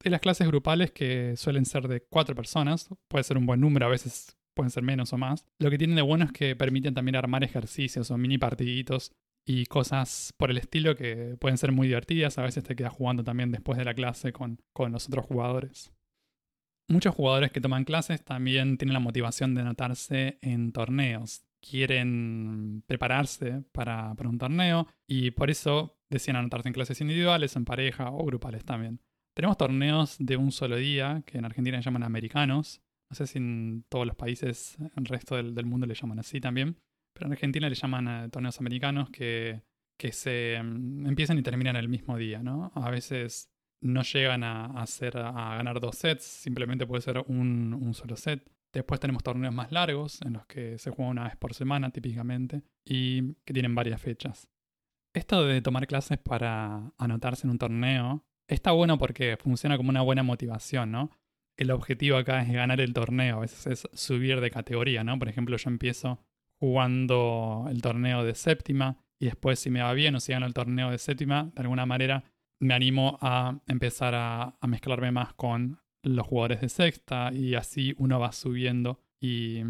En 0.03 0.13
las 0.13 0.21
clases 0.21 0.47
grupales 0.47 0.93
que 0.93 1.35
suelen 1.37 1.65
ser 1.65 1.89
de 1.89 2.03
cuatro 2.03 2.35
personas, 2.35 2.91
puede 3.09 3.25
ser 3.25 3.39
un 3.39 3.47
buen 3.47 3.61
número, 3.61 3.87
a 3.87 3.89
veces 3.89 4.37
pueden 4.55 4.71
ser 4.71 4.83
menos 4.83 5.13
o 5.13 5.19
más. 5.19 5.47
Lo 5.59 5.71
que 5.71 5.79
tienen 5.79 5.97
de 5.97 6.03
bueno 6.03 6.27
es 6.27 6.33
que 6.33 6.55
permiten 6.57 6.95
también 6.95 7.17
armar 7.17 7.43
ejercicios 7.43 8.11
o 8.11 8.19
mini 8.19 8.37
partiditos 8.37 9.13
y 9.47 9.67
cosas 9.67 10.33
por 10.37 10.51
el 10.51 10.59
estilo 10.59 10.97
que 10.97 11.37
pueden 11.41 11.59
ser 11.59 11.73
muy 11.73 11.89
divertidas. 11.89 12.39
A 12.39 12.43
veces 12.43 12.65
te 12.65 12.77
quedas 12.77 12.93
jugando 12.93 13.25
también 13.25 13.51
después 13.51 13.79
de 13.79 13.85
la 13.85 13.95
clase 13.95 14.33
con, 14.33 14.61
con 14.73 14.93
los 14.93 15.07
otros 15.09 15.25
jugadores. 15.25 15.93
Muchos 16.89 17.15
jugadores 17.15 17.51
que 17.51 17.63
toman 17.63 17.85
clases 17.85 18.23
también 18.23 18.77
tienen 18.77 18.93
la 18.93 19.01
motivación 19.01 19.55
de 19.55 19.63
anotarse 19.63 20.39
en 20.43 20.73
torneos. 20.73 21.45
Quieren 21.69 22.83
prepararse 22.87 23.63
para, 23.73 24.15
para 24.15 24.29
un 24.29 24.39
torneo 24.39 24.87
y 25.07 25.31
por 25.31 25.51
eso 25.51 25.99
deciden 26.11 26.37
anotarse 26.37 26.69
en 26.69 26.75
clases 26.75 27.01
individuales, 27.01 27.57
en 27.57 27.65
pareja 27.65 28.11
o 28.11 28.25
grupales 28.25 28.65
también. 28.65 29.01
Tenemos 29.35 29.57
torneos 29.57 30.17
de 30.19 30.37
un 30.37 30.53
solo 30.53 30.77
día, 30.77 31.23
que 31.27 31.39
en 31.39 31.45
Argentina 31.45 31.81
llaman 31.81 32.03
americanos. 32.03 32.83
No 33.11 33.17
sé 33.17 33.27
si 33.27 33.39
en 33.39 33.85
todos 33.89 34.07
los 34.07 34.15
países, 34.15 34.77
en 34.97 35.05
resto 35.05 35.37
del, 35.37 35.55
del 35.55 35.67
mundo 35.67 35.87
le 35.87 35.95
llaman 35.95 36.19
así 36.19 36.41
también. 36.41 36.77
Pero 37.15 37.27
en 37.27 37.33
Argentina 37.33 37.69
le 37.69 37.75
llaman 37.75 38.09
eh, 38.09 38.29
torneos 38.29 38.61
americanos 38.61 39.11
que, 39.11 39.63
que 39.97 40.13
se 40.13 40.61
mm, 40.63 41.07
empiezan 41.07 41.39
y 41.39 41.43
terminan 41.43 41.77
el 41.77 41.89
mismo 41.89 42.17
día, 42.19 42.43
¿no? 42.43 42.73
A 42.75 42.91
veces 42.91 43.51
no 43.81 44.03
llegan 44.03 44.43
a, 44.45 44.67
hacer, 44.81 45.17
a 45.19 45.57
ganar 45.57 45.79
dos 45.81 45.97
sets, 45.97 46.25
simplemente 46.25 46.87
puede 46.87 47.03
ser 47.03 47.19
un, 47.27 47.93
solo 47.95 48.17
set. 48.17 48.51
Después 48.75 48.99
tenemos 48.99 49.23
torneos 49.23 49.55
más 49.55 49.71
largos, 49.71 50.21
en 50.23 50.33
los 50.33 50.47
que 50.47 50.79
se 50.79 50.91
juega 50.91 51.11
una 51.11 51.25
vez 51.25 51.37
por 51.37 51.55
semana 51.55 51.91
típicamente, 51.91 52.63
y 52.85 53.35
que 53.45 53.53
tienen 53.53 53.75
varias 53.75 54.03
fechas. 54.03 54.49
Esto 55.15 55.45
de 55.45 55.63
tomar 55.63 55.87
clases 55.87 56.19
para 56.19 56.93
anotarse 56.99 57.47
en 57.47 57.53
un 57.53 57.59
torneo 57.59 58.25
está 58.49 58.73
bueno 58.73 58.99
porque 58.99 59.37
funciona 59.37 59.77
como 59.77 59.91
una 59.91 60.03
buena 60.03 60.25
motivación, 60.25 60.91
¿no? 60.91 61.11
El 61.57 61.71
objetivo 61.71 62.17
acá 62.17 62.43
es 62.43 62.53
ganar 62.53 62.81
el 62.81 62.93
torneo, 62.93 63.37
a 63.37 63.41
veces 63.41 63.67
es 63.69 63.89
subir 63.93 64.41
de 64.41 64.51
categoría, 64.51 65.05
¿no? 65.05 65.17
Por 65.21 65.29
ejemplo, 65.29 65.57
yo 65.57 65.71
empiezo 65.71 66.19
jugando 66.59 67.67
el 67.71 67.81
torneo 67.81 68.25
de 68.25 68.35
séptima 68.35 68.99
y 69.21 69.27
después 69.27 69.61
si 69.61 69.71
me 69.71 69.83
va 69.83 69.93
bien 69.93 70.17
o 70.17 70.21
si 70.21 70.33
gano 70.33 70.47
el 70.47 70.55
torneo 70.55 70.91
de 70.91 70.99
séptima, 70.99 71.53
de 71.55 71.63
alguna 71.63 71.87
manera 71.87 72.25
me 72.59 72.75
animo 72.75 73.19
a 73.21 73.61
empezar 73.69 74.17
a, 74.17 74.57
a 74.61 74.67
mezclarme 74.67 75.13
más 75.13 75.33
con 75.35 75.81
los 76.05 76.27
jugadores 76.27 76.61
de 76.61 76.69
sexta 76.69 77.33
y 77.33 77.55
así 77.55 77.95
uno 77.99 78.21
va 78.21 78.33
subiendo 78.33 79.01
y, 79.21 79.63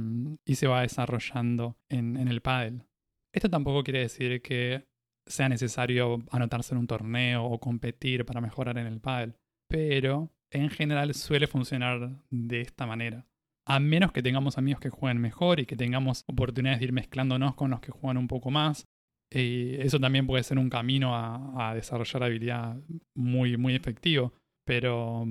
y 0.45 0.55
se 0.57 0.67
va 0.67 0.83
desarrollando 0.83 1.77
en, 1.89 2.17
el 2.17 2.41
pádel. 2.41 2.87
Esto 3.33 3.49
tampoco 3.49 3.83
quiere 3.85 4.01
decir 4.01 4.43
que 4.43 4.87
sea 5.27 5.49
necesario 5.49 6.25
anotarse 6.31 6.75
en 6.75 6.81
un 6.81 6.87
torneo 6.87 7.45
o 7.45 7.61
competir 7.61 8.25
para 8.25 8.41
mejorar 8.41 8.79
en 8.79 8.87
el 8.87 9.01
pádel, 9.01 9.37
pero 9.69 10.33
en 10.51 10.71
general 10.71 11.15
suele 11.15 11.47
funcionar 11.47 12.23
de 12.31 12.61
esta 12.61 12.87
manera 12.87 13.27
a 13.67 13.81
menos 13.81 14.13
que 14.13 14.23
tengamos 14.23 14.59
amigos 14.59 14.81
que 14.81 14.91
jueguen 14.91 15.21
mejor 15.21 15.61
y 15.61 15.67
que 15.67 15.77
tengamos 15.77 16.25
oportunidades 16.27 16.81
de 16.81 16.87
ir 16.87 16.93
mezclándonos 16.93 17.55
con 17.55 17.71
los 17.71 17.81
que 17.81 17.93
juegan 17.93 18.19
un 18.19 18.29
poco 18.29 18.51
más. 18.51 18.87
Y 19.31 19.77
eso 19.77 19.99
también 19.99 20.27
puede 20.27 20.43
ser 20.43 20.59
un 20.59 20.71
camino 20.71 21.17
a, 21.17 21.71
a 21.71 21.75
desarrollar 21.75 22.25
habilidad 22.25 22.77
muy, 23.15 23.57
muy 23.57 23.75
efectivo. 23.75 24.35
Pero 24.67 25.27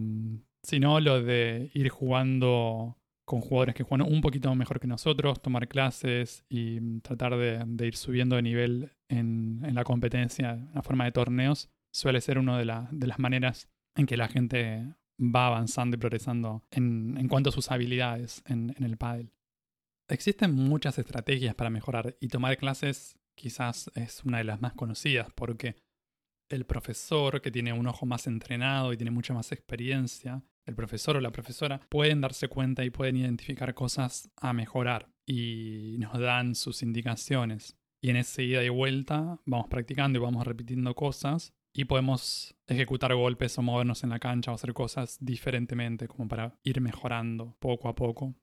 mm, 0.64 0.68
si 0.68 0.80
no, 0.80 1.00
lo 1.00 1.22
de 1.22 1.72
ir 1.74 1.90
jugando 1.90 2.98
con 3.26 3.40
jugadores 3.42 3.76
que 3.76 3.84
juegan 3.84 4.12
un 4.12 4.22
poquito 4.22 4.54
mejor 4.56 4.80
que 4.80 4.88
nosotros, 4.88 5.42
tomar 5.42 5.68
clases 5.68 6.44
y 6.50 6.80
mm, 6.80 7.02
tratar 7.02 7.38
de, 7.38 7.88
ir 7.88 7.96
subiendo 7.96 8.36
de 8.36 8.42
nivel 8.42 8.92
en, 9.10 9.62
en, 9.64 9.76
la 9.76 9.84
competencia, 9.84 10.52
en 10.52 10.74
la 10.74 10.82
forma 10.82 11.06
de 11.06 11.12
torneos, 11.12 11.70
suele 11.92 12.22
ser 12.22 12.38
una 12.38 12.58
de, 12.58 12.66
de 12.92 13.08
las 13.08 13.20
maneras 13.20 13.70
en 13.96 14.06
que 14.06 14.18
la 14.18 14.28
gente 14.28 14.96
va 15.20 15.48
avanzando 15.48 15.96
y 15.96 16.00
progresando 16.00 16.64
en, 16.72 17.18
en 17.18 17.28
cuanto 17.28 17.50
a 17.50 17.54
sus 17.54 17.72
habilidades 17.72 18.44
en, 18.48 18.74
en 18.78 18.84
el 18.84 18.98
pádel. 18.98 19.32
Existen 20.10 20.54
muchas 20.54 20.98
estrategias 21.00 21.56
para 21.56 21.70
mejorar 21.70 22.18
y 22.20 22.28
tomar 22.28 22.58
clases 22.58 23.18
quizás 23.36 23.90
es 23.96 24.24
una 24.24 24.40
de 24.40 24.44
las 24.44 24.62
más 24.62 24.74
conocidas 24.74 25.28
porque 25.34 25.76
el 26.50 26.66
profesor 26.66 27.42
que 27.42 27.52
tiene 27.52 27.74
un 27.74 27.88
ojo 27.88 28.06
más 28.06 28.28
entrenado 28.28 28.94
y 28.94 28.98
tiene 28.98 29.12
mucha 29.12 29.34
más 29.34 29.52
experiencia, 29.52 30.44
el 30.66 30.76
profesor 30.76 31.18
o 31.18 31.22
la 31.22 31.32
profesora 31.32 31.82
pueden 31.90 32.22
darse 32.22 32.48
cuenta 32.48 32.86
y 32.86 32.90
pueden 32.90 33.18
identificar 33.18 33.74
cosas 33.74 34.32
a 34.38 34.54
mejorar 34.54 35.10
y 35.26 35.98
nos 36.00 36.18
dan 36.20 36.56
sus 36.56 36.84
indicaciones. 36.84 37.78
Y 38.02 38.10
en 38.10 38.18
esa 38.18 38.42
ida 38.42 38.64
y 38.64 38.70
vuelta 38.70 39.40
vamos 39.46 39.68
practicando 39.70 40.20
y 40.20 40.22
vamos 40.22 40.46
repitiendo 40.46 40.94
cosas 40.96 41.54
y 41.74 41.86
podemos 41.86 42.56
ejecutar 42.68 43.14
golpes 43.16 43.58
o 43.58 43.62
movernos 43.62 44.04
en 44.04 44.12
la 44.12 44.20
cancha 44.20 44.52
o 44.52 44.56
hacer 44.56 44.74
cosas 44.74 45.18
diferentemente 45.20 46.08
como 46.08 46.28
para 46.28 46.60
ir 46.64 46.82
mejorando 46.82 47.58
poco 47.60 47.90
a 47.90 47.96
poco. 47.96 48.36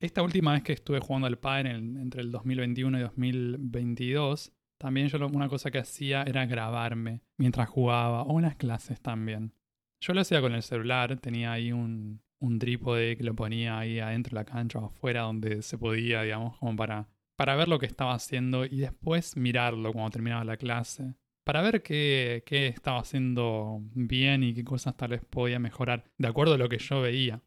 Esta 0.00 0.22
última 0.22 0.52
vez 0.52 0.62
que 0.62 0.72
estuve 0.72 1.00
jugando 1.00 1.26
al 1.26 1.38
padre 1.38 1.70
entre 1.70 2.22
el 2.22 2.30
2021 2.32 2.98
y 2.98 3.02
2022, 3.02 4.52
también 4.82 5.06
yo 5.06 5.24
una 5.28 5.48
cosa 5.48 5.70
que 5.70 5.78
hacía 5.78 6.24
era 6.24 6.44
grabarme 6.44 7.20
mientras 7.38 7.68
jugaba 7.68 8.22
o 8.22 8.40
en 8.40 8.46
las 8.46 8.56
clases 8.56 9.00
también. 9.00 9.54
Yo 10.00 10.12
lo 10.12 10.22
hacía 10.22 10.40
con 10.40 10.54
el 10.54 10.62
celular, 10.64 11.16
tenía 11.20 11.52
ahí 11.52 11.70
un, 11.70 12.20
un 12.40 12.58
trípode 12.58 13.16
que 13.16 13.22
lo 13.22 13.34
ponía 13.34 13.78
ahí 13.78 14.00
adentro 14.00 14.30
de 14.30 14.40
la 14.40 14.44
cancha 14.44 14.80
o 14.80 14.86
afuera 14.86 15.22
donde 15.22 15.62
se 15.62 15.78
podía, 15.78 16.22
digamos, 16.22 16.58
como 16.58 16.74
para, 16.74 17.08
para 17.36 17.54
ver 17.54 17.68
lo 17.68 17.78
que 17.78 17.86
estaba 17.86 18.12
haciendo 18.12 18.64
y 18.64 18.80
después 18.80 19.36
mirarlo 19.36 19.92
cuando 19.92 20.10
terminaba 20.10 20.42
la 20.42 20.56
clase. 20.56 21.14
Para 21.44 21.62
ver 21.62 21.84
qué, 21.84 22.42
qué 22.44 22.66
estaba 22.66 22.98
haciendo 22.98 23.80
bien 23.94 24.42
y 24.42 24.54
qué 24.54 24.64
cosas 24.64 24.96
tal 24.96 25.10
vez 25.10 25.24
podía 25.24 25.60
mejorar 25.60 26.10
de 26.18 26.26
acuerdo 26.26 26.54
a 26.54 26.58
lo 26.58 26.68
que 26.68 26.78
yo 26.78 27.00
veía. 27.00 27.40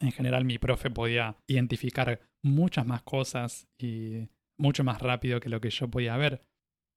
En 0.00 0.10
general 0.10 0.44
mi 0.44 0.58
profe 0.58 0.90
podía 0.90 1.36
identificar 1.46 2.20
muchas 2.42 2.84
más 2.84 3.02
cosas 3.02 3.68
y 3.78 4.28
mucho 4.58 4.82
más 4.82 5.00
rápido 5.00 5.38
que 5.38 5.48
lo 5.48 5.60
que 5.60 5.70
yo 5.70 5.88
podía 5.88 6.16
ver. 6.16 6.49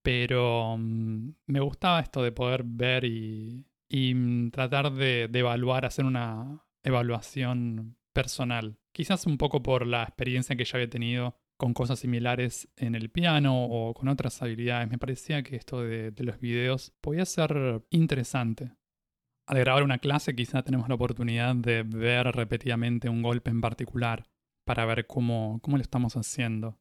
Pero 0.03 0.77
mm, 0.77 1.29
me 1.47 1.59
gustaba 1.61 2.01
esto 2.01 2.21
de 2.21 2.31
poder 2.31 2.63
ver 2.65 3.05
y, 3.05 3.65
mm, 3.89 4.51
tratar 4.51 4.91
de, 4.93 5.29
evaluar, 5.33 5.85
hacer 5.85 6.05
una 6.05 6.63
evaluación 6.83 7.97
personal. 8.13 8.77
Quizás 8.91 9.25
un 9.25 9.37
poco 9.37 9.63
por 9.63 9.87
la 9.87 10.03
experiencia 10.03 10.55
que 10.55 10.65
ya 10.65 10.77
había 10.77 10.89
tenido 10.89 11.37
con 11.57 11.73
cosas 11.73 11.99
similares 11.99 12.67
en 12.75 12.95
el 12.95 13.09
piano 13.09 13.65
o 13.65 13.93
con 13.93 14.09
otras 14.09 14.41
habilidades. 14.41 14.89
Me 14.89 14.97
parecía 14.97 15.41
que 15.43 15.55
esto 15.55 15.81
de, 15.81 16.11
de 16.11 16.23
los 16.23 16.39
videos 16.39 16.93
podía 17.01 17.25
ser 17.25 17.83
interesante. 17.89 18.73
Al 19.47 19.59
grabar 19.59 19.83
una 19.83 19.99
clase 19.99 20.35
quizás 20.35 20.63
tenemos 20.63 20.89
la 20.89 20.95
oportunidad 20.95 21.55
de 21.55 21.83
ver 21.83 22.27
repetidamente 22.27 23.09
un 23.09 23.21
golpe 23.21 23.51
en 23.51 23.61
particular 23.61 24.25
para 24.65 24.85
ver 24.85 25.07
cómo, 25.07 25.59
cómo 25.61 25.77
lo 25.77 25.83
estamos 25.83 26.15
haciendo. 26.15 26.79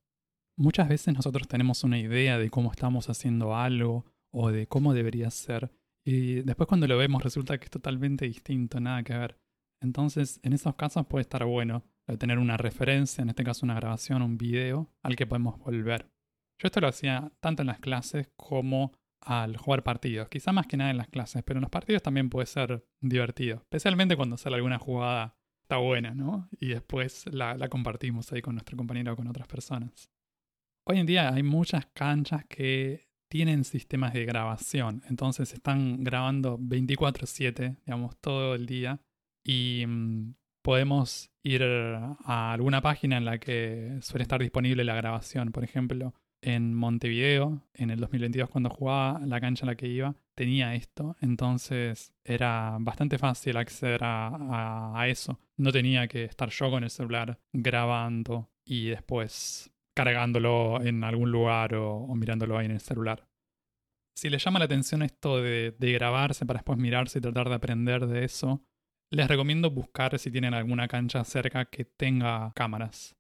Muchas 0.57 0.89
veces 0.89 1.15
nosotros 1.15 1.49
tenemos 1.49 1.85
una 1.85 1.99
idea 1.99 2.39
de 2.39 2.51
cómo 2.51 2.71
estamos 2.71 3.09
haciendo 3.09 3.57
algo 3.57 4.05
o 4.31 4.51
de 4.51 4.67
cómo 4.67 4.95
debería 4.95 5.31
ser 5.31 5.71
y 6.05 6.43
después 6.43 6.67
cuando 6.67 6.87
lo 6.87 6.99
vemos 6.99 7.23
resulta 7.23 7.59
que 7.59 7.65
es 7.65 7.71
totalmente 7.71 8.25
distinto, 8.25 8.81
nada 8.81 9.03
que 9.03 9.17
ver. 9.17 9.39
Entonces, 9.81 10.41
en 10.43 10.53
esos 10.53 10.75
casos 10.75 11.07
puede 11.07 11.23
estar 11.23 11.45
bueno 11.45 11.85
tener 12.19 12.39
una 12.39 12.57
referencia, 12.57 13.23
en 13.23 13.31
este 13.31 13.45
caso 13.45 13.65
una 13.65 13.75
grabación, 13.75 14.23
un 14.23 14.37
video, 14.37 14.91
al 15.03 15.17
que 15.17 15.27
podemos 15.27 15.59
volver. 15.59 16.11
Yo 16.59 16.67
esto 16.67 16.81
lo 16.81 16.89
hacía 16.89 17.33
tanto 17.41 17.63
en 17.63 17.69
las 17.69 17.81
clases 17.81 18.31
como 18.37 18.93
al 19.21 19.57
jugar 19.57 19.83
partidos. 19.83 20.29
Quizá 20.29 20.53
más 20.53 20.67
que 20.67 20.77
nada 20.77 20.91
en 20.91 20.99
las 20.99 21.09
clases, 21.09 21.43
pero 21.43 21.59
en 21.59 21.63
los 21.63 21.71
partidos 21.71 22.03
también 22.03 22.29
puede 22.29 22.47
ser 22.47 22.85
divertido. 23.01 23.59
Especialmente 23.59 24.17
cuando 24.17 24.37
sale 24.37 24.57
alguna 24.57 24.79
jugada 24.79 25.37
está 25.63 25.79
buena, 25.79 26.15
¿no? 26.15 26.49
Y 26.61 26.69
después 26.69 27.25
la, 27.33 27.57
la 27.57 27.69
compartimos 27.69 28.31
ahí 28.33 28.43
con 28.43 28.57
nuestro 28.57 28.77
compañero 28.77 29.13
o 29.15 29.17
con 29.17 29.29
otras 29.29 29.47
personas. 29.47 30.11
Hoy 30.85 30.99
en 30.99 31.07
día 31.07 31.33
hay 31.33 31.45
muchas 31.45 31.87
canchas 31.87 32.45
que 32.47 33.07
tienen 33.29 33.63
sistemas 33.63 34.13
de 34.15 34.25
grabación, 34.25 35.03
entonces 35.09 35.53
están 35.53 36.03
grabando 36.03 36.59
24/7, 36.59 37.77
digamos, 37.87 38.17
todo 38.21 38.57
el 38.57 38.67
día 38.67 39.01
y 39.45 39.85
mm, 39.87 40.35
podemos 40.61 41.31
ir 41.45 41.63
a 41.63 42.53
alguna 42.53 42.83
página 42.83 43.17
en 43.17 43.25
la 43.25 43.39
que 43.39 43.99
suele 44.03 44.23
estar 44.23 44.41
disponible 44.41 44.83
la 44.83 44.97
grabación. 44.97 45.53
Por 45.53 45.63
ejemplo, 45.63 46.15
en 46.43 46.75
Montevideo, 46.75 47.63
en 47.75 47.91
el 47.91 48.01
2022 48.01 48.51
cuando 48.51 48.69
jugaba, 48.69 49.21
la 49.25 49.41
cancha 49.41 49.65
en 49.65 49.69
la 49.69 49.77
que 49.77 49.87
iba 49.87 50.17
tenía 50.35 50.75
esto, 50.75 51.17
entonces 51.21 52.13
era 52.25 52.77
bastante 52.81 53.19
fácil 53.19 53.57
acceder 53.57 54.01
a 54.03 55.05
eso. 55.07 55.39
No 55.57 55.71
tenía 55.71 56.09
que 56.09 56.25
estar 56.25 56.51
yo 56.51 56.71
con 56.71 56.83
el 56.83 56.91
celular 56.91 57.39
grabando 57.53 58.51
y 58.65 58.89
después 58.89 59.72
cargándolo 59.95 60.81
en 60.83 61.05
algún 61.05 61.31
lugar 61.31 61.75
o, 61.75 62.07
mirándolo 62.15 62.59
ahí 62.59 62.67
en 62.67 62.73
el 62.73 62.81
celular. 62.81 63.27
Si 64.17 64.29
les 64.29 64.45
llama 64.45 64.59
la 64.59 64.67
atención 64.67 65.03
esto 65.03 65.41
de, 65.41 65.75
grabarse 65.79 66.47
para 66.47 66.59
después 66.59 66.79
mirarse 66.79 67.19
y 67.19 67.23
tratar 67.23 67.49
de 67.49 67.55
aprender 67.55 68.07
de 68.07 68.25
eso, 68.25 68.63
les 69.11 69.29
recomiendo 69.29 69.71
buscar 69.71 70.19
si 70.19 70.31
tienen 70.31 70.55
alguna 70.55 70.89
cancha 70.89 71.25
cerca 71.25 71.67
que 71.67 71.85
tenga 71.85 72.53
cámaras. 72.55 73.17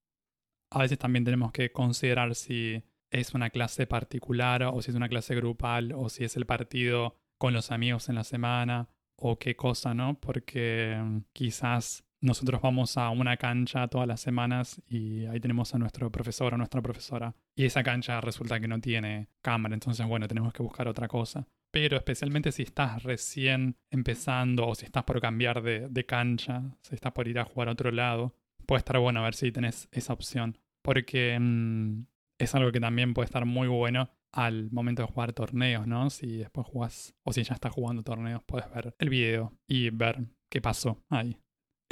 A 0.70 0.80
veces 0.80 0.98
también 0.98 1.24
tenemos 1.24 1.52
que 1.52 1.70
considerar 1.72 2.35
si 2.35 2.82
es 3.11 3.35
una 3.35 3.50
clase 3.50 3.87
particular 3.87 4.62
o 4.62 4.80
si 4.80 4.90
es 4.90 4.96
una 4.96 5.08
clase 5.08 5.35
grupal 5.35 5.92
o 5.92 6.08
si 6.08 6.24
es 6.24 6.37
el 6.37 6.46
partido 6.46 7.18
con 7.38 7.52
los 7.52 7.70
amigos 7.70 8.08
en 8.08 8.14
la 8.14 8.24
semana 8.24 8.88
o 9.18 9.38
qué 9.38 9.54
cosa, 9.54 9.94
¿no? 9.94 10.18
Porque 10.18 10.98
mm, 10.98 11.18
quizás 11.32 12.04
nosotros 12.22 12.62
vamos 12.62 12.96
a 12.96 13.11
una 13.11 13.37
cancha 13.37 13.88
todas 13.88 14.06
las 14.06 14.20
semanas 14.20 14.80
y 14.88 15.26
ahí 15.26 15.40
tenemos 15.40 15.74
a 15.74 15.78
nuestro 15.78 16.11
profesor 16.11 16.54
o 16.54 16.56
nuestra 16.56 16.80
profesora. 16.80 17.35
Y 17.56 17.64
esa 17.64 17.82
cancha 17.82 18.20
resulta 18.20 18.61
que 18.61 18.68
no 18.68 18.80
tiene 18.80 19.28
cámara, 19.42 19.74
entonces 19.74 20.06
bueno, 20.06 20.28
tenemos 20.28 20.52
que 20.52 20.62
buscar 20.62 20.87
otra 20.87 21.08
cosa. 21.08 21.46
Pero 21.72 21.96
especialmente 21.96 22.52
si 22.52 22.62
estás 22.62 23.02
recién 23.02 23.76
empezando 23.90 24.68
o 24.68 24.74
si 24.74 24.85
estás 24.85 25.04
por 25.04 25.20
cambiar 25.20 25.62
de, 25.62 26.06
cancha, 26.06 26.62
si 26.82 26.94
estás 26.94 27.12
por 27.12 27.26
ir 27.26 27.38
a 27.38 27.44
jugar 27.44 27.68
a 27.68 27.72
otro 27.72 27.90
lado, 27.90 28.37
puede 28.66 28.78
estar 28.78 28.98
bueno 28.98 29.20
a 29.20 29.24
ver 29.24 29.35
si 29.35 29.50
tenés 29.50 29.88
esa 29.90 30.12
opción. 30.12 30.58
Porque 30.82 31.37
mm, 31.40 32.04
es 32.38 32.54
algo 32.54 32.70
que 32.70 32.80
también 32.80 33.14
puede 33.14 33.26
estar 33.26 33.46
muy 33.46 33.66
bueno 33.66 34.11
al 34.32 34.70
momento 34.70 35.02
de 35.02 35.08
jugar 35.08 35.32
torneos, 35.32 35.87
¿no? 35.87 36.08
Si 36.08 36.37
después 36.37 36.66
jugás 36.66 37.14
o 37.24 37.32
si 37.32 37.42
ya 37.42 37.54
estás 37.54 37.72
jugando 37.72 38.02
torneos, 38.02 38.42
puedes 38.44 38.70
ver 38.72 38.94
el 38.98 39.08
video 39.08 39.52
y 39.66 39.90
ver 39.90 40.26
qué 40.48 40.61
pasó 40.61 41.02
ahí. 41.08 41.41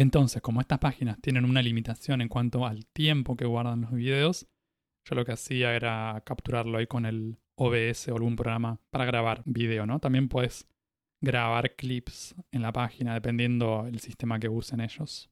Entonces, 0.00 0.40
como 0.40 0.62
estas 0.62 0.78
páginas 0.78 1.20
tienen 1.20 1.44
una 1.44 1.60
limitación 1.60 2.22
en 2.22 2.28
cuanto 2.28 2.64
al 2.64 2.86
tiempo 2.86 3.36
que 3.36 3.44
guardan 3.44 3.82
los 3.82 3.92
videos, 3.92 4.48
yo 5.04 5.14
lo 5.14 5.26
que 5.26 5.32
hacía 5.32 5.76
era 5.76 6.22
capturarlo 6.24 6.78
ahí 6.78 6.86
con 6.86 7.04
el 7.04 7.36
OBS 7.58 8.08
o 8.08 8.16
algún 8.16 8.34
programa 8.34 8.80
para 8.88 9.04
grabar 9.04 9.42
video, 9.44 9.84
¿no? 9.84 10.00
También 10.00 10.30
puedes 10.30 10.66
grabar 11.22 11.76
clips 11.76 12.34
en 12.50 12.62
la 12.62 12.72
página 12.72 13.12
dependiendo 13.12 13.86
el 13.86 14.00
sistema 14.00 14.40
que 14.40 14.48
usen 14.48 14.80
ellos. 14.80 15.28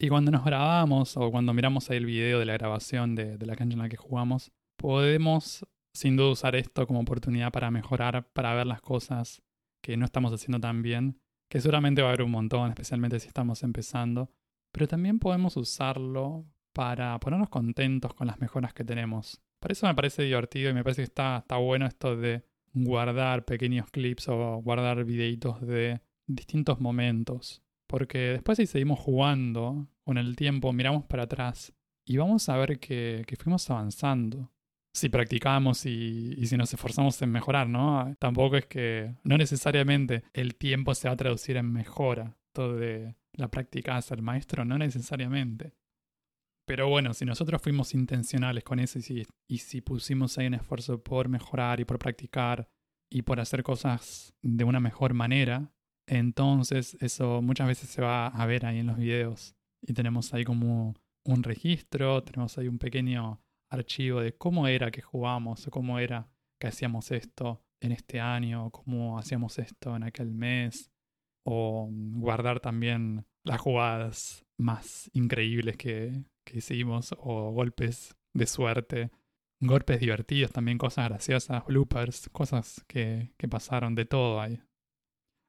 Y 0.00 0.08
cuando 0.08 0.30
nos 0.30 0.44
grabamos 0.44 1.16
o 1.16 1.28
cuando 1.32 1.52
miramos 1.52 1.90
ahí 1.90 1.96
el 1.96 2.06
video 2.06 2.38
de 2.38 2.46
la 2.46 2.52
grabación 2.52 3.16
de, 3.16 3.38
de 3.38 3.46
la 3.46 3.56
cancha 3.56 3.74
en 3.74 3.82
la 3.82 3.88
que 3.88 3.96
jugamos, 3.96 4.52
podemos 4.76 5.66
sin 5.92 6.16
duda 6.16 6.30
usar 6.30 6.54
esto 6.54 6.86
como 6.86 7.00
oportunidad 7.00 7.50
para 7.50 7.72
mejorar, 7.72 8.30
para 8.30 8.54
ver 8.54 8.68
las 8.68 8.80
cosas 8.80 9.42
que 9.82 9.96
no 9.96 10.04
estamos 10.04 10.32
haciendo 10.32 10.60
tan 10.60 10.80
bien 10.80 11.20
que 11.48 11.60
seguramente 11.60 12.02
va 12.02 12.08
a 12.08 12.10
haber 12.12 12.24
un 12.24 12.30
montón, 12.30 12.68
especialmente 12.68 13.20
si 13.20 13.28
estamos 13.28 13.62
empezando, 13.62 14.30
pero 14.72 14.86
también 14.86 15.18
podemos 15.18 15.56
usarlo 15.56 16.46
para 16.72 17.18
ponernos 17.18 17.48
contentos 17.48 18.14
con 18.14 18.26
las 18.26 18.40
mejoras 18.40 18.74
que 18.74 18.84
tenemos. 18.84 19.40
Por 19.60 19.72
eso 19.72 19.86
me 19.86 19.94
parece 19.94 20.22
divertido 20.22 20.70
y 20.70 20.74
me 20.74 20.84
parece 20.84 21.02
que 21.02 21.06
está, 21.06 21.38
está 21.38 21.56
bueno 21.56 21.86
esto 21.86 22.16
de 22.16 22.44
guardar 22.72 23.44
pequeños 23.44 23.90
clips 23.90 24.28
o 24.28 24.60
guardar 24.62 25.04
videitos 25.04 25.60
de 25.60 26.00
distintos 26.26 26.80
momentos. 26.80 27.62
Porque 27.86 28.18
después 28.18 28.58
si 28.58 28.66
seguimos 28.66 29.00
jugando, 29.00 29.88
con 30.04 30.18
el 30.18 30.36
tiempo 30.36 30.72
miramos 30.72 31.04
para 31.06 31.24
atrás 31.24 31.72
y 32.04 32.18
vamos 32.18 32.48
a 32.48 32.56
ver 32.56 32.78
que, 32.78 33.24
que 33.26 33.36
fuimos 33.36 33.68
avanzando 33.70 34.52
si 34.98 35.08
practicamos 35.08 35.86
y, 35.86 36.46
si 36.46 36.56
nos 36.56 36.72
esforzamos 36.72 37.20
en 37.22 37.30
mejorar, 37.30 37.68
¿no? 37.68 38.14
Tampoco 38.18 38.56
es 38.56 38.66
que, 38.66 39.14
no 39.24 39.38
necesariamente 39.38 40.24
el 40.32 40.56
tiempo 40.56 40.94
se 40.94 41.08
va 41.08 41.14
a 41.14 41.16
traducir 41.16 41.56
en 41.56 41.72
mejora. 41.72 42.36
Todo 42.52 42.76
de 42.76 43.14
la 43.32 43.48
práctica 43.48 43.96
hace 43.96 44.14
el 44.14 44.22
maestro, 44.22 44.64
no 44.64 44.78
necesariamente. 44.78 45.74
Pero 46.66 46.88
bueno, 46.88 47.14
si 47.14 47.24
nosotros 47.24 47.62
fuimos 47.62 47.94
intencionales 47.94 48.62
con 48.64 48.78
eso 48.78 48.98
y 48.98 49.02
si, 49.02 49.26
y 49.48 49.58
si 49.58 49.80
pusimos 49.80 50.36
ahí 50.36 50.46
un 50.46 50.54
esfuerzo 50.54 51.02
por 51.02 51.28
mejorar 51.28 51.80
y 51.80 51.84
por 51.84 51.98
practicar 51.98 52.68
y 53.10 53.22
por 53.22 53.40
hacer 53.40 53.62
cosas 53.62 54.34
de 54.42 54.64
una 54.64 54.80
mejor 54.80 55.14
manera, 55.14 55.72
entonces 56.06 56.96
eso 57.00 57.40
muchas 57.40 57.68
veces 57.68 57.88
se 57.88 58.02
va 58.02 58.26
a 58.26 58.46
ver 58.46 58.66
ahí 58.66 58.80
en 58.80 58.86
los 58.86 58.98
videos. 58.98 59.54
Y 59.80 59.94
tenemos 59.94 60.34
ahí 60.34 60.44
como 60.44 60.94
un 61.24 61.42
registro, 61.42 62.22
tenemos 62.22 62.58
ahí 62.58 62.68
un 62.68 62.78
pequeño 62.78 63.40
archivo 63.70 64.20
de 64.20 64.34
cómo 64.34 64.66
era 64.66 64.90
que 64.90 65.02
jugábamos 65.02 65.66
o 65.66 65.70
cómo 65.70 65.98
era 65.98 66.28
que 66.60 66.68
hacíamos 66.68 67.10
esto 67.10 67.62
en 67.80 67.92
este 67.92 68.20
año, 68.20 68.66
o 68.66 68.70
cómo 68.70 69.18
hacíamos 69.18 69.58
esto 69.58 69.94
en 69.94 70.02
aquel 70.02 70.32
mes, 70.32 70.90
o 71.44 71.88
guardar 71.90 72.60
también 72.60 73.26
las 73.44 73.60
jugadas 73.60 74.44
más 74.58 75.10
increíbles 75.12 75.76
que, 75.76 76.24
que 76.44 76.58
hicimos, 76.58 77.14
o 77.18 77.52
golpes 77.52 78.16
de 78.34 78.46
suerte, 78.46 79.10
golpes 79.60 80.00
divertidos, 80.00 80.52
también 80.52 80.78
cosas 80.78 81.08
graciosas, 81.08 81.64
bloopers, 81.64 82.28
cosas 82.30 82.84
que, 82.86 83.32
que 83.36 83.48
pasaron, 83.48 83.94
de 83.94 84.04
todo 84.04 84.40
ahí. 84.40 84.60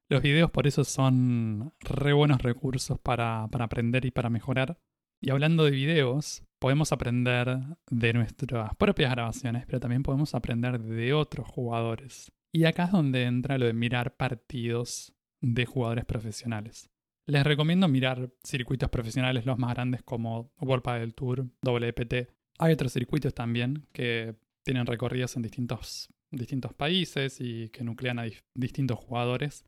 Los 0.08 0.22
videos 0.22 0.50
por 0.50 0.66
eso 0.66 0.84
son 0.84 1.72
re 1.80 2.12
buenos 2.12 2.42
recursos 2.42 2.98
para, 2.98 3.46
para 3.50 3.66
aprender 3.66 4.04
y 4.04 4.10
para 4.10 4.30
mejorar. 4.30 4.78
Y 5.22 5.30
hablando 5.30 5.64
de 5.64 5.70
videos, 5.70 6.42
podemos 6.60 6.92
aprender 6.92 7.58
de 7.90 8.12
nuestras 8.12 8.76
propias 8.76 9.10
grabaciones, 9.10 9.64
pero 9.66 9.80
también 9.80 10.02
podemos 10.02 10.34
aprender 10.34 10.78
de 10.78 11.12
otros 11.14 11.48
jugadores. 11.48 12.30
Y 12.52 12.64
acá 12.64 12.84
es 12.84 12.92
donde 12.92 13.24
entra 13.24 13.58
lo 13.58 13.66
de 13.66 13.72
mirar 13.72 14.16
partidos 14.16 15.12
de 15.40 15.64
jugadores 15.64 16.04
profesionales. 16.04 16.90
Les 17.26 17.44
recomiendo 17.44 17.88
mirar 17.88 18.30
circuitos 18.44 18.90
profesionales 18.90 19.46
los 19.46 19.58
más 19.58 19.74
grandes 19.74 20.02
como 20.02 20.52
World 20.60 20.84
del 20.98 21.14
Tour, 21.14 21.46
WPT. 21.62 22.28
Hay 22.58 22.72
otros 22.72 22.92
circuitos 22.92 23.32
también 23.34 23.86
que 23.92 24.34
tienen 24.64 24.86
recorridos 24.86 25.36
en 25.36 25.42
distintos, 25.42 26.12
distintos 26.30 26.74
países 26.74 27.40
y 27.40 27.70
que 27.70 27.84
nuclean 27.84 28.18
a 28.18 28.26
distintos 28.54 28.98
jugadores. 28.98 29.64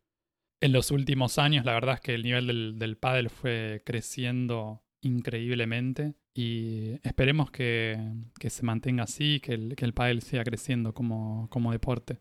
En 0.60 0.72
los 0.72 0.90
últimos 0.90 1.38
años, 1.38 1.64
la 1.64 1.72
verdad 1.72 1.94
es 1.94 2.00
que 2.00 2.14
el 2.14 2.22
nivel 2.22 2.46
del, 2.46 2.78
del 2.78 3.30
fue 3.30 3.82
creciendo 3.86 4.82
increíblemente 5.02 6.14
y 6.34 6.98
esperemos 7.02 7.50
que, 7.50 7.98
se 8.40 8.62
mantenga 8.62 9.04
así, 9.04 9.40
que 9.40 9.52
el, 9.54 9.76
que 9.76 9.84
el 9.84 9.92
pádel 9.92 10.22
siga 10.22 10.44
creciendo 10.44 10.94
como, 10.94 11.48
como 11.50 11.72
deporte. 11.72 12.20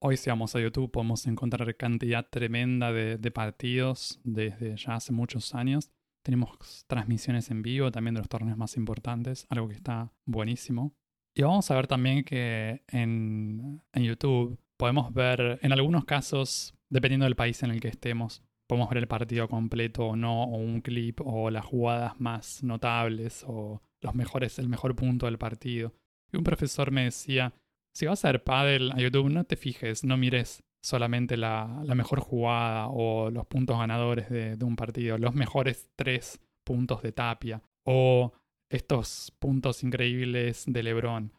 Hoy 0.00 0.16
si 0.16 0.30
vamos 0.30 0.54
a 0.54 0.60
YouTube 0.60 0.90
podemos 0.90 1.26
encontrar 1.26 1.76
cantidad 1.76 2.28
tremenda 2.28 2.92
de, 2.92 3.18
de, 3.18 3.30
partidos 3.30 4.20
desde 4.24 4.76
ya 4.76 4.96
hace 4.96 5.12
muchos 5.12 5.54
años. 5.54 5.90
Tenemos 6.24 6.84
transmisiones 6.88 7.50
en 7.50 7.62
vivo 7.62 7.90
también 7.90 8.14
de 8.14 8.20
los 8.20 8.28
torneos 8.28 8.58
más 8.58 8.76
importantes, 8.76 9.46
algo 9.48 9.68
que 9.68 9.74
está 9.74 10.12
buenísimo. 10.26 10.94
Y 11.34 11.42
vamos 11.42 11.70
a 11.70 11.74
ver 11.74 11.86
también 11.86 12.24
que 12.24 12.82
en, 12.88 13.80
en 13.92 14.02
YouTube 14.02 14.58
podemos 14.76 15.14
ver, 15.14 15.58
en 15.62 15.72
algunos 15.72 16.04
casos, 16.04 16.74
dependiendo 16.90 17.24
del 17.24 17.36
país 17.36 17.62
en 17.62 17.70
el 17.70 17.80
que 17.80 17.88
estemos, 17.88 18.42
podemos 18.72 18.88
ver 18.88 19.02
el 19.02 19.06
partido 19.06 19.48
completo 19.48 20.06
o 20.06 20.16
no, 20.16 20.44
o 20.44 20.56
un 20.56 20.80
clip, 20.80 21.20
o 21.22 21.50
las 21.50 21.62
jugadas 21.62 22.18
más 22.18 22.62
notables, 22.62 23.44
o 23.46 23.82
los 24.00 24.14
mejores, 24.14 24.58
el 24.58 24.70
mejor 24.70 24.96
punto 24.96 25.26
del 25.26 25.36
partido. 25.36 25.92
Y 26.32 26.38
un 26.38 26.42
profesor 26.42 26.90
me 26.90 27.04
decía, 27.04 27.52
si 27.92 28.06
vas 28.06 28.24
a 28.24 28.32
ver 28.32 28.44
paddle 28.44 28.90
a 28.94 28.96
YouTube, 28.96 29.28
no 29.28 29.44
te 29.44 29.56
fijes, 29.56 30.04
no 30.04 30.16
mires 30.16 30.64
solamente 30.82 31.36
la, 31.36 31.82
mejor 31.94 32.20
jugada 32.20 32.88
o 32.88 33.30
los 33.30 33.44
puntos 33.44 33.76
ganadores 33.78 34.30
de, 34.30 34.56
un 34.64 34.74
partido, 34.74 35.18
los 35.18 35.34
mejores 35.34 35.90
tres 35.94 36.40
puntos 36.64 37.02
de 37.02 37.12
Tapia, 37.12 37.62
o 37.84 38.32
estos 38.70 39.36
puntos 39.38 39.84
increíbles 39.84 40.64
de 40.66 40.82
Lebron. 40.82 41.30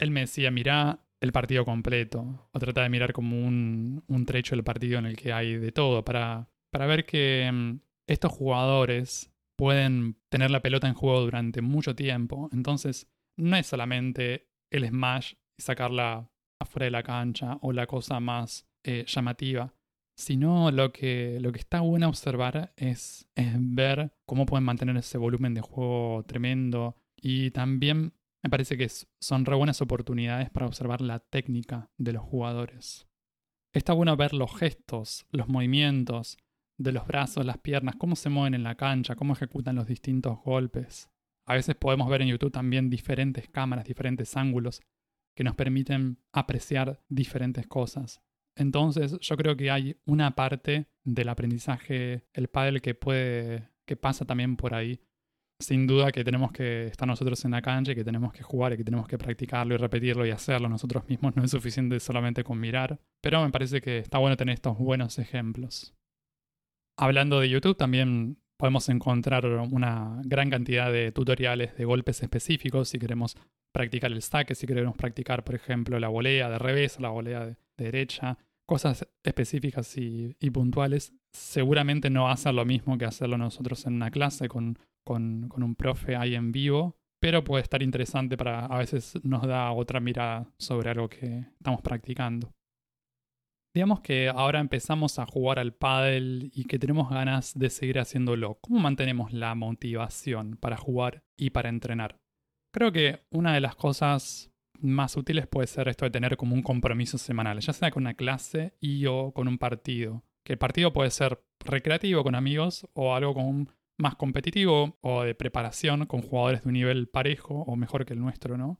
Él 0.00 0.10
me 0.10 0.22
decía, 0.22 0.50
mira 0.50 1.06
el 1.20 1.30
partido 1.30 1.64
completo, 1.64 2.48
o 2.50 2.58
trata 2.58 2.82
de 2.82 2.88
mirar 2.88 3.12
como 3.12 3.46
un, 3.46 4.02
un 4.08 4.26
trecho 4.26 4.56
del 4.56 4.64
partido 4.64 4.98
en 4.98 5.06
el 5.06 5.16
que 5.16 5.32
hay 5.32 5.54
de 5.54 5.70
todo, 5.70 6.04
para, 6.04 6.48
para 6.74 6.86
ver 6.86 7.06
que 7.06 7.48
mm, 7.52 7.78
estos 8.08 8.32
jugadores 8.32 9.32
pueden 9.56 10.16
tener 10.28 10.50
la 10.50 10.60
pelota 10.60 10.88
en 10.88 10.94
juego 10.94 11.20
durante 11.20 11.62
mucho 11.62 11.94
tiempo. 11.94 12.50
Entonces, 12.52 13.08
no 13.36 13.56
es 13.56 13.68
solamente 13.68 14.48
el 14.72 14.88
smash 14.88 15.34
y 15.56 15.62
sacarla 15.62 16.28
afuera 16.60 16.86
de 16.86 16.90
la 16.90 17.04
cancha 17.04 17.58
o 17.62 17.72
la 17.72 17.86
cosa 17.86 18.18
más 18.18 18.66
eh, 18.82 19.04
llamativa, 19.06 19.72
sino 20.16 20.72
lo 20.72 20.92
que, 20.92 21.38
lo 21.40 21.52
que 21.52 21.60
está 21.60 21.78
bueno 21.78 22.08
observar 22.08 22.72
es, 22.76 23.28
es 23.36 23.52
ver 23.56 24.12
cómo 24.26 24.44
pueden 24.44 24.64
mantener 24.64 24.96
ese 24.96 25.16
volumen 25.16 25.54
de 25.54 25.60
juego 25.60 26.24
tremendo 26.24 26.96
y 27.16 27.52
también 27.52 28.14
me 28.42 28.50
parece 28.50 28.76
que 28.76 28.90
son 29.20 29.44
re 29.44 29.54
buenas 29.54 29.80
oportunidades 29.80 30.50
para 30.50 30.66
observar 30.66 31.02
la 31.02 31.20
técnica 31.20 31.92
de 31.98 32.14
los 32.14 32.24
jugadores. 32.24 33.06
Está 33.72 33.92
bueno 33.92 34.16
ver 34.16 34.34
los 34.34 34.56
gestos, 34.56 35.26
los 35.30 35.48
movimientos 35.48 36.36
de 36.78 36.92
los 36.92 37.06
brazos, 37.06 37.44
las 37.46 37.58
piernas, 37.58 37.96
cómo 37.96 38.16
se 38.16 38.30
mueven 38.30 38.54
en 38.54 38.62
la 38.62 38.74
cancha, 38.74 39.16
cómo 39.16 39.32
ejecutan 39.32 39.76
los 39.76 39.86
distintos 39.86 40.38
golpes. 40.44 41.10
A 41.46 41.54
veces 41.54 41.74
podemos 41.74 42.08
ver 42.08 42.22
en 42.22 42.28
YouTube 42.28 42.52
también 42.52 42.90
diferentes 42.90 43.48
cámaras, 43.48 43.84
diferentes 43.84 44.36
ángulos 44.36 44.80
que 45.36 45.44
nos 45.44 45.54
permiten 45.54 46.18
apreciar 46.32 47.02
diferentes 47.08 47.66
cosas. 47.66 48.22
Entonces, 48.56 49.18
yo 49.20 49.36
creo 49.36 49.56
que 49.56 49.70
hay 49.70 49.96
una 50.04 50.34
parte 50.34 50.86
del 51.02 51.28
aprendizaje, 51.28 52.28
el 52.32 52.48
pádel 52.48 52.80
que 52.80 52.94
puede 52.94 53.68
que 53.84 53.96
pasa 53.96 54.24
también 54.24 54.56
por 54.56 54.74
ahí 54.74 55.00
sin 55.60 55.86
duda 55.86 56.12
que 56.12 56.24
tenemos 56.24 56.52
que 56.52 56.86
estar 56.86 57.06
nosotros 57.06 57.44
en 57.44 57.52
la 57.52 57.62
cancha 57.62 57.92
y 57.92 57.94
que 57.94 58.04
tenemos 58.04 58.32
que 58.32 58.42
jugar 58.42 58.72
y 58.72 58.76
que 58.76 58.84
tenemos 58.84 59.06
que 59.06 59.18
practicarlo 59.18 59.74
y 59.74 59.78
repetirlo 59.78 60.26
y 60.26 60.30
hacerlo 60.30 60.68
nosotros 60.68 61.08
mismos. 61.08 61.36
No 61.36 61.44
es 61.44 61.50
suficiente 61.50 61.98
solamente 62.00 62.44
con 62.44 62.58
mirar, 62.58 63.00
pero 63.20 63.42
me 63.42 63.50
parece 63.50 63.80
que 63.80 63.98
está 63.98 64.18
bueno 64.18 64.36
tener 64.36 64.54
estos 64.54 64.76
buenos 64.78 65.18
ejemplos. 65.18 65.94
Hablando 66.96 67.40
de 67.40 67.48
YouTube, 67.48 67.76
también 67.76 68.38
podemos 68.56 68.88
encontrar 68.88 69.46
una 69.46 70.20
gran 70.24 70.50
cantidad 70.50 70.92
de 70.92 71.12
tutoriales 71.12 71.76
de 71.76 71.84
golpes 71.84 72.22
específicos 72.22 72.88
si 72.88 72.98
queremos 72.98 73.36
practicar 73.72 74.12
el 74.12 74.22
saque, 74.22 74.54
si 74.54 74.66
queremos 74.66 74.96
practicar, 74.96 75.42
por 75.44 75.56
ejemplo, 75.56 75.98
la 75.98 76.08
volea 76.08 76.48
de 76.48 76.58
revés, 76.58 77.00
la 77.00 77.08
volea 77.08 77.46
de, 77.46 77.56
derecha, 77.76 78.38
cosas 78.66 79.08
específicas 79.24 79.96
y, 79.98 80.36
y, 80.38 80.50
puntuales. 80.50 81.12
Seguramente 81.32 82.08
no 82.08 82.24
va 82.24 82.32
a 82.32 82.36
ser 82.36 82.54
lo 82.54 82.64
mismo 82.64 82.96
que 82.96 83.04
hacerlo 83.04 83.36
nosotros 83.36 83.84
en 83.86 83.94
una 83.94 84.12
clase 84.12 84.48
con 84.48 84.78
con, 85.04 85.50
un 85.62 85.74
profe 85.76 86.16
ahí 86.16 86.34
en 86.34 86.50
vivo, 86.50 86.96
pero 87.20 87.44
puede 87.44 87.62
estar 87.62 87.82
interesante 87.82 88.36
para 88.36 88.66
a 88.66 88.78
veces 88.78 89.18
nos 89.22 89.46
da 89.46 89.70
otra 89.70 90.00
mirada 90.00 90.50
sobre 90.58 90.90
algo 90.90 91.08
que 91.08 91.46
estamos 91.58 91.82
practicando. 91.82 92.52
Digamos 93.74 94.02
que 94.02 94.28
ahora 94.28 94.60
empezamos 94.60 95.18
a 95.18 95.26
jugar 95.26 95.58
al 95.58 95.74
pádel 95.74 96.52
y 96.54 96.66
que 96.66 96.78
tenemos 96.78 97.10
ganas 97.10 97.58
de 97.58 97.70
seguir 97.70 97.98
haciéndolo. 97.98 98.56
¿Cómo 98.60 98.78
mantenemos 98.78 99.32
la 99.32 99.56
motivación 99.56 100.56
para 100.56 100.76
jugar 100.76 101.24
y 101.36 101.50
para 101.50 101.70
entrenar? 101.70 102.20
Creo 102.72 102.92
que 102.92 103.24
una 103.30 103.52
de 103.52 103.60
las 103.60 103.74
cosas 103.74 104.52
más 104.78 105.16
útiles 105.16 105.48
puede 105.48 105.66
ser 105.66 105.88
esto 105.88 106.04
de 106.04 106.12
tener 106.12 106.36
como 106.36 106.54
un 106.54 106.62
compromiso 106.62 107.18
semanal, 107.18 107.58
ya 107.58 107.72
sea 107.72 107.90
con 107.90 108.04
una 108.04 108.14
clase 108.14 108.74
y 108.80 109.06
o 109.06 109.32
con 109.32 109.48
un 109.48 109.58
partido. 109.58 110.22
Que 110.44 110.52
el 110.52 110.58
partido 110.60 110.92
puede 110.92 111.10
ser 111.10 111.42
recreativo 111.58 112.22
con 112.22 112.36
amigos 112.36 112.88
o 112.94 113.16
algo 113.16 113.34
con 113.34 113.70
más 113.98 114.14
competitivo 114.14 114.98
o 115.00 115.22
de 115.24 115.34
preparación 115.34 116.06
con 116.06 116.22
jugadores 116.22 116.62
de 116.62 116.68
un 116.68 116.74
nivel 116.74 117.08
parejo 117.08 117.62
o 117.62 117.74
mejor 117.74 118.04
que 118.04 118.12
el 118.12 118.20
nuestro, 118.20 118.56
¿no? 118.56 118.78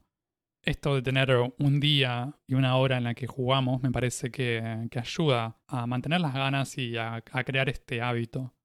Esto 0.65 0.95
de 0.95 1.03
tener 1.03 1.29
un 1.59 1.79
día 1.79 2.39
y 2.47 2.55
una 2.55 2.75
hora 2.77 2.97
en 2.97 3.03
la 3.03 3.13
que 3.13 3.27
jugamos 3.27 3.83
me 3.83 3.91
parece 3.91 4.31
que, 4.31 4.89
ayuda 4.95 5.61
a 5.67 5.85
mantener 5.85 6.21
las 6.21 6.33
ganas 6.33 6.77
y 6.79 6.97
a, 6.97 7.23
a, 7.31 7.43
crear 7.43 7.69
este 7.69 8.01
hábito. 8.01 8.55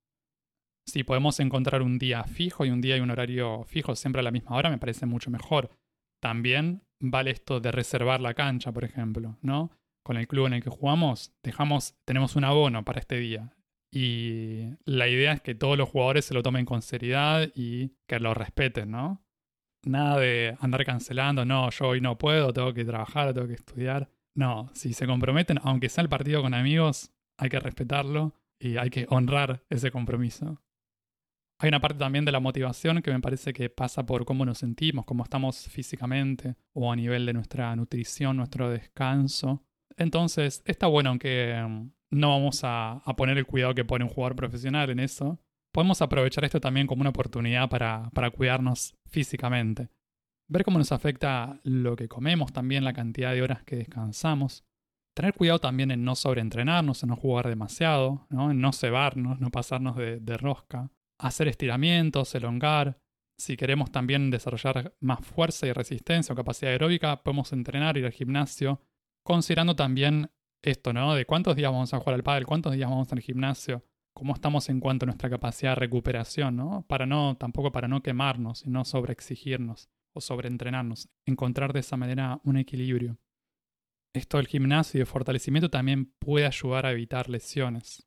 Si 0.86 1.04
podemos 1.04 1.38
encontrar 1.40 1.82
un 1.82 1.98
día 1.98 2.24
fijo 2.24 2.64
y 2.64 2.70
un 2.70 2.80
día 2.80 2.96
y 2.96 3.00
un 3.00 3.10
horario 3.10 3.64
fijo 3.64 3.94
siempre 3.94 4.20
a 4.20 4.22
la 4.22 4.30
misma 4.30 4.56
hora, 4.56 4.70
me 4.70 4.78
parece 4.78 5.04
mucho 5.04 5.30
mejor. 5.30 5.70
También 6.22 6.84
vale 7.00 7.32
esto 7.32 7.60
de 7.60 7.70
reservar 7.70 8.22
la 8.22 8.32
cancha, 8.32 8.72
por 8.72 8.84
ejemplo, 8.84 9.36
¿no? 9.42 9.70
Con 10.02 10.16
el 10.16 10.26
club 10.26 10.46
en 10.46 10.54
el 10.54 10.62
que 10.62 10.70
jugamos, 10.70 11.34
dejamos, 11.42 11.96
tenemos 12.06 12.34
un 12.34 12.44
abono 12.44 12.82
para 12.82 13.00
este 13.00 13.18
día. 13.18 13.54
Y 13.92 14.70
la 14.86 15.06
idea 15.06 15.32
es 15.32 15.42
que 15.42 15.54
todos 15.54 15.76
los 15.76 15.90
jugadores 15.90 16.24
se 16.24 16.32
lo 16.32 16.42
tomen 16.42 16.64
con 16.64 16.80
seriedad 16.80 17.50
y 17.54 17.90
que 18.06 18.20
lo 18.20 18.32
respeten, 18.32 18.90
¿no? 18.90 19.22
Nada 19.84 20.18
de 20.20 20.56
andar 20.60 20.84
cancelando, 20.84 21.44
no, 21.44 21.70
yo 21.70 21.88
hoy 21.88 22.00
no 22.00 22.18
puedo, 22.18 22.52
tengo 22.52 22.74
que 22.74 22.84
trabajar, 22.84 23.32
tengo 23.32 23.46
que 23.46 23.54
estudiar. 23.54 24.10
No, 24.34 24.70
si 24.74 24.92
se 24.92 25.06
comprometen, 25.06 25.58
aunque 25.62 25.88
sea 25.88 26.02
el 26.02 26.08
partido 26.08 26.42
con 26.42 26.54
amigos, 26.54 27.10
hay 27.38 27.48
que 27.48 27.60
respetarlo 27.60 28.34
y 28.58 28.76
hay 28.76 28.90
que 28.90 29.06
honrar 29.08 29.64
ese 29.70 29.90
compromiso. 29.90 30.60
Hay 31.58 31.68
una 31.68 31.80
parte 31.80 31.98
también 31.98 32.24
de 32.24 32.32
la 32.32 32.40
motivación 32.40 33.02
que 33.02 33.10
me 33.10 33.20
parece 33.20 33.52
que 33.52 33.68
pasa 33.68 34.06
por 34.06 34.24
cómo 34.24 34.46
nos 34.46 34.58
sentimos, 34.58 35.04
cómo 35.04 35.24
estamos 35.24 35.68
físicamente 35.68 36.56
o 36.72 36.90
a 36.90 36.96
nivel 36.96 37.26
de 37.26 37.34
nuestra 37.34 37.74
nutrición, 37.76 38.38
nuestro 38.38 38.70
descanso. 38.70 39.62
Entonces, 39.96 40.62
está 40.64 40.86
bueno 40.86 41.10
aunque 41.10 41.54
no 42.10 42.30
vamos 42.30 42.60
a, 42.64 43.02
poner 43.16 43.36
el 43.36 43.46
cuidado 43.46 43.74
que 43.74 43.84
pone 43.84 44.04
un 44.04 44.10
jugador 44.10 44.36
profesional 44.36 44.88
en 44.88 45.00
eso. 45.00 45.38
Podemos 45.72 46.02
aprovechar 46.02 46.44
esto 46.44 46.60
también 46.60 46.86
como 46.86 47.02
una 47.02 47.10
oportunidad 47.10 47.68
para, 47.68 48.10
para 48.12 48.30
cuidarnos 48.30 48.96
físicamente. 49.06 49.88
Ver 50.48 50.64
cómo 50.64 50.78
nos 50.78 50.90
afecta 50.90 51.60
lo 51.62 51.94
que 51.94 52.08
comemos, 52.08 52.52
también 52.52 52.84
la 52.84 52.92
cantidad 52.92 53.32
de 53.32 53.42
horas 53.42 53.62
que 53.62 53.76
descansamos. 53.76 54.64
Tener 55.14 55.34
cuidado 55.34 55.60
también 55.60 55.92
en 55.92 56.04
no 56.04 56.16
sobreentrenarnos, 56.16 57.02
en 57.04 57.10
no 57.10 57.16
jugar 57.16 57.48
demasiado, 57.48 58.26
¿no? 58.30 58.50
en 58.50 58.60
no 58.60 58.72
cebarnos, 58.72 59.40
no 59.40 59.50
pasarnos 59.50 59.96
de, 59.96 60.36
rosca. 60.36 60.90
Hacer 61.20 61.46
estiramientos, 61.46 62.34
elongar. 62.34 62.98
Si 63.38 63.56
queremos 63.56 63.92
también 63.92 64.30
desarrollar 64.30 64.94
más 65.00 65.20
fuerza 65.24 65.66
y 65.66 65.72
resistencia 65.72 66.32
o 66.32 66.36
capacidad 66.36 66.72
aeróbica, 66.72 67.22
podemos 67.22 67.52
entrenar, 67.52 67.96
ir 67.96 68.06
al 68.06 68.12
gimnasio, 68.12 68.82
considerando 69.24 69.76
también 69.76 70.30
esto, 70.62 70.92
¿no? 70.92 71.14
De 71.14 71.26
cuántos 71.26 71.54
días 71.54 71.70
vamos 71.70 71.94
a 71.94 71.98
jugar 71.98 72.14
al 72.14 72.22
pádel, 72.22 72.46
cuántos 72.46 72.74
días 72.74 72.90
vamos 72.90 73.12
al 73.12 73.20
gimnasio, 73.20 73.84
cómo 74.20 74.34
estamos 74.34 74.68
en 74.68 74.80
cuanto 74.80 75.06
a 75.06 75.06
nuestra 75.06 75.30
capacidad 75.30 75.70
de 75.70 75.76
recuperación, 75.76 76.54
¿no? 76.54 76.84
Para 76.86 77.06
no, 77.06 77.38
tampoco 77.38 77.72
para 77.72 77.88
no 77.88 78.02
quemarnos 78.02 78.66
y 78.66 78.68
no 78.68 78.84
sobreexigirnos 78.84 79.88
o 80.12 80.20
sobreentrenarnos. 80.20 81.08
Encontrar 81.24 81.72
de 81.72 81.80
esa 81.80 81.96
manera 81.96 82.38
un 82.44 82.58
equilibrio. 82.58 83.16
Esto 84.12 84.36
del 84.36 84.46
gimnasio 84.46 84.98
y 84.98 85.00
de 85.00 85.06
fortalecimiento 85.06 85.70
también 85.70 86.12
puede 86.18 86.44
ayudar 86.44 86.84
a 86.84 86.92
evitar 86.92 87.30
lesiones. 87.30 88.06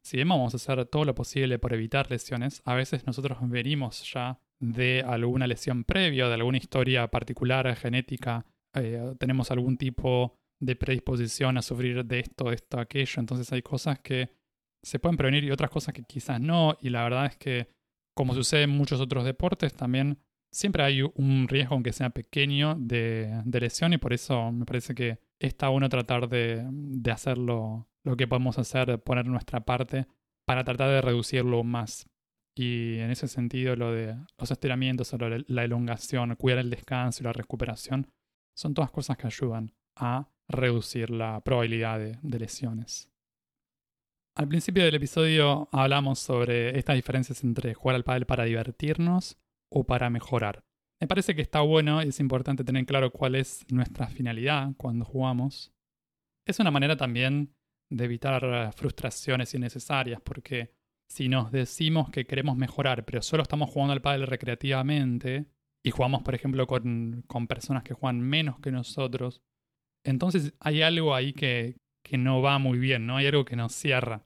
Si 0.00 0.16
vamos 0.16 0.54
a 0.54 0.56
hacer 0.56 0.86
todo 0.86 1.04
lo 1.04 1.14
posible 1.14 1.58
por 1.58 1.74
evitar 1.74 2.10
lesiones, 2.10 2.62
a 2.64 2.72
veces 2.72 3.06
nosotros 3.06 3.36
venimos 3.42 4.10
ya 4.10 4.40
de 4.58 5.04
alguna 5.06 5.46
lesión 5.46 5.84
previa, 5.84 6.28
de 6.28 6.34
alguna 6.34 6.56
historia 6.56 7.08
particular 7.08 7.76
genética, 7.76 8.46
eh, 8.72 9.14
tenemos 9.18 9.50
algún 9.50 9.76
tipo 9.76 10.38
de 10.60 10.76
predisposición 10.76 11.58
a 11.58 11.62
sufrir 11.62 12.06
de 12.06 12.20
esto, 12.20 12.50
esto, 12.52 12.80
aquello. 12.80 13.20
Entonces 13.20 13.52
hay 13.52 13.60
cosas 13.60 13.98
que 13.98 14.30
se 14.86 15.00
pueden 15.00 15.16
prevenir 15.16 15.42
y 15.44 15.50
otras 15.50 15.70
cosas 15.70 15.92
que 15.92 16.04
quizás 16.04 16.40
no. 16.40 16.76
Y 16.80 16.90
la 16.90 17.02
verdad 17.02 17.26
es 17.26 17.36
que, 17.36 17.68
como 18.14 18.34
sucede 18.34 18.62
en 18.62 18.70
muchos 18.70 19.00
otros 19.00 19.24
deportes, 19.24 19.74
también 19.74 20.18
siempre 20.52 20.84
hay 20.84 21.02
un 21.02 21.48
riesgo, 21.48 21.74
aunque 21.74 21.92
sea 21.92 22.10
pequeño, 22.10 22.76
de, 22.78 23.42
lesión. 23.60 23.92
Y 23.92 23.98
por 23.98 24.12
eso 24.12 24.52
me 24.52 24.64
parece 24.64 24.94
que 24.94 25.18
está 25.40 25.68
bueno 25.68 25.88
tratar 25.88 26.28
de, 26.28 26.64
hacerlo 27.12 27.88
lo 28.04 28.16
que 28.16 28.28
podemos 28.28 28.58
hacer, 28.58 29.02
poner 29.02 29.26
nuestra 29.26 29.60
parte 29.60 30.06
para 30.46 30.62
tratar 30.62 30.88
de 30.90 31.00
reducirlo 31.00 31.64
más. 31.64 32.08
Y 32.54 32.98
en 32.98 33.10
ese 33.10 33.26
sentido, 33.26 33.74
lo 33.74 33.92
de 33.92 34.16
los 34.38 34.50
estiramientos, 34.52 35.12
la 35.48 35.64
elongación, 35.64 36.36
cuidar 36.36 36.60
el 36.60 36.70
descanso 36.70 37.22
y 37.22 37.24
la 37.24 37.32
recuperación, 37.32 38.06
son 38.56 38.72
todas 38.72 38.92
cosas 38.92 39.16
que 39.16 39.26
ayudan 39.26 39.72
a 39.96 40.28
reducir 40.48 41.10
la 41.10 41.40
probabilidad 41.40 41.98
de, 41.98 42.38
lesiones. 42.38 43.10
Al 44.36 44.48
principio 44.48 44.84
del 44.84 44.94
episodio 44.94 45.66
hablamos 45.72 46.18
sobre 46.18 46.78
estas 46.78 46.94
diferencias 46.94 47.42
entre 47.42 47.72
jugar 47.72 47.96
al 47.96 48.04
pádel 48.04 48.26
para 48.26 48.44
divertirnos 48.44 49.38
o 49.70 49.84
para 49.84 50.10
mejorar. 50.10 50.62
Me 51.00 51.06
parece 51.06 51.34
que 51.34 51.40
está 51.40 51.62
bueno 51.62 52.02
y 52.02 52.08
es 52.08 52.20
importante 52.20 52.62
tener 52.62 52.84
claro 52.84 53.10
cuál 53.10 53.34
es 53.34 53.64
nuestra 53.70 54.08
finalidad 54.08 54.72
cuando 54.76 55.06
jugamos. 55.06 55.72
Es 56.46 56.60
una 56.60 56.70
manera 56.70 56.98
también 56.98 57.54
de 57.88 58.04
evitar 58.04 58.74
frustraciones 58.74 59.54
innecesarias, 59.54 60.20
porque 60.20 60.70
si 61.08 61.30
nos 61.30 61.50
decimos 61.50 62.10
que 62.10 62.26
queremos 62.26 62.58
mejorar, 62.58 63.06
pero 63.06 63.22
solo 63.22 63.42
estamos 63.42 63.70
jugando 63.70 63.94
al 63.94 64.02
pádel 64.02 64.26
recreativamente, 64.26 65.46
y 65.82 65.92
jugamos, 65.92 66.22
por 66.22 66.34
ejemplo, 66.34 66.66
con, 66.66 67.24
con, 67.26 67.46
personas 67.46 67.84
que 67.84 67.94
juegan 67.94 68.20
menos 68.20 68.58
que 68.60 68.70
nosotros, 68.70 69.40
entonces 70.04 70.52
hay 70.60 70.82
algo 70.82 71.14
ahí 71.14 71.32
que, 71.32 71.76
que 72.02 72.18
no 72.18 72.42
va 72.42 72.58
muy 72.58 72.78
bien, 72.78 73.06
¿no? 73.06 73.16
Hay 73.16 73.26
algo 73.26 73.44
que 73.44 73.56
nos 73.56 73.72
cierra. 73.72 74.25